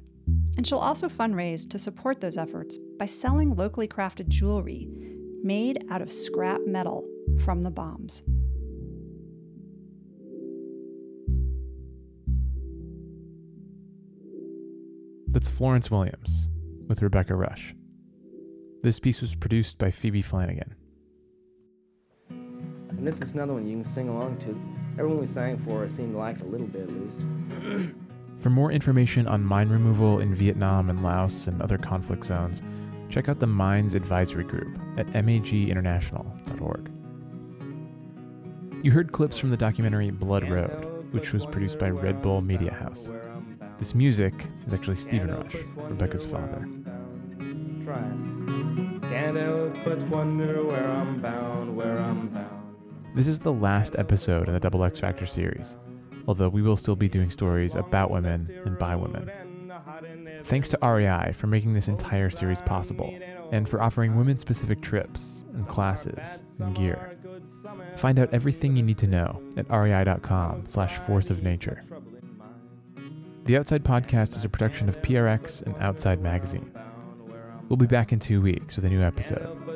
And 0.57 0.67
she'll 0.67 0.79
also 0.79 1.11
fundraise 1.11 1.69
to 1.69 1.79
support 1.79 2.23
those 2.23 2.39
efforts 2.39 2.79
by 2.99 3.05
selling 3.05 3.55
locally 3.55 3.87
crafted 3.87 4.29
jewelry 4.29 4.89
made 5.43 5.85
out 5.91 6.01
of 6.01 6.11
scrap 6.11 6.63
metal 6.65 7.07
from 7.45 7.65
the 7.65 7.71
bombs. 7.71 8.23
That's 15.27 15.51
Florence 15.51 15.91
Williams 15.91 16.49
with 16.89 17.03
Rebecca 17.03 17.35
Rusch. 17.35 17.75
This 18.83 18.99
piece 18.99 19.21
was 19.21 19.35
produced 19.35 19.77
by 19.77 19.91
Phoebe 19.91 20.23
Flanagan. 20.23 20.77
And 23.03 23.13
this 23.13 23.21
is 23.21 23.33
another 23.35 23.55
one 23.55 23.67
you 23.67 23.75
can 23.75 23.85
sing 23.85 24.09
along 24.09 24.37
to. 24.43 24.57
Everyone 24.93 25.19
we 25.19 25.27
sang 25.27 25.59
for 25.65 25.89
seemed 25.89 26.13
to 26.13 26.19
like 26.19 26.37
it 26.37 26.43
a 26.43 26.45
little 26.45 26.69
bit 26.69 26.83
at 26.83 26.93
least. 26.93 27.19
For 28.39 28.49
more 28.49 28.71
information 28.71 29.27
on 29.27 29.43
mine 29.43 29.71
removal 29.71 30.21
in 30.21 30.33
Vietnam 30.33 30.89
and 30.89 31.03
Laos 31.03 31.49
and 31.49 31.61
other 31.61 31.79
conflict 31.79 32.25
zones, 32.25 32.63
check 33.09 33.29
out 33.29 33.41
the 33.41 33.47
Mines 33.49 33.97
Advisory 33.97 34.45
Group 34.45 34.79
at 34.99 35.09
maginternational.org. 35.09 36.93
You 38.85 38.93
heard 38.93 39.11
clips 39.11 39.37
from 39.37 39.49
the 39.49 39.57
documentary 39.57 40.13
Blood 40.13 40.49
Road, 40.49 41.13
which 41.13 41.33
was 41.33 41.45
produced 41.45 41.81
by 41.81 41.91
Red 41.91 42.23
Bull 42.23 42.41
Media 42.41 42.73
House. 42.73 43.11
This 43.79 43.97
music 43.97 44.47
is 44.65 44.73
actually 44.73 44.95
Stephen 44.95 45.29
Rusch, 45.29 45.57
Rebecca's 45.75 46.25
father. 46.25 46.69
Can't 49.11 49.37
help 49.37 49.75
but 49.85 49.99
wonder 50.03 50.65
where 50.65 50.89
I'm 50.89 51.21
bound, 51.21 51.77
where 51.77 51.99
I'm 51.99 52.29
bound. 52.29 52.62
This 53.15 53.29
is 53.29 53.39
the 53.39 53.53
last 53.53 53.95
episode 53.99 54.49
in 54.49 54.55
the 54.55 54.61
Double 54.61 54.85
X 54.85 54.99
Factor 54.99 55.27
series, 55.27 55.77
although 56.27 56.49
we 56.49 56.63
will 56.63 56.79
still 56.79 56.97
be 56.97 57.09
doing 57.09 57.31
stories 57.31 57.75
about 57.75 58.11
women 58.11 58.51
and 58.65 58.79
by 58.79 58.97
women. 58.97 59.31
Thanks 60.45 60.71
to 60.71 60.79
REI 60.83 61.33
for 61.33 61.47
making 61.47 61.75
this 61.75 61.89
entire 61.89 62.31
series 62.31 62.63
possible 62.63 63.15
and 63.53 63.69
for 63.69 63.83
offering 63.83 64.17
women 64.17 64.39
specific 64.39 64.81
trips 64.81 65.45
and 65.55 65.69
classes 65.69 66.43
and 66.59 66.75
gear. 66.75 67.19
Find 67.97 68.19
out 68.19 68.33
everything 68.33 68.77
you 68.77 68.83
need 68.83 68.99
to 68.99 69.07
know 69.07 69.43
at 69.59 69.69
rei.com 69.69 70.67
slash 70.67 70.97
force 70.99 71.29
of 71.29 71.43
nature. 71.43 71.85
The 73.45 73.59
Outside 73.59 73.85
Podcast 73.85 74.37
is 74.37 74.45
a 74.47 74.49
production 74.49 74.89
of 74.89 75.03
PRX 75.03 75.63
and 75.63 75.77
Outside 75.81 76.23
Magazine. 76.23 76.73
We'll 77.69 77.77
be 77.77 77.87
back 77.87 78.13
in 78.13 78.19
two 78.19 78.41
weeks 78.41 78.77
with 78.77 78.87
a 78.87 78.89
new 78.89 79.03
episode. 79.03 79.72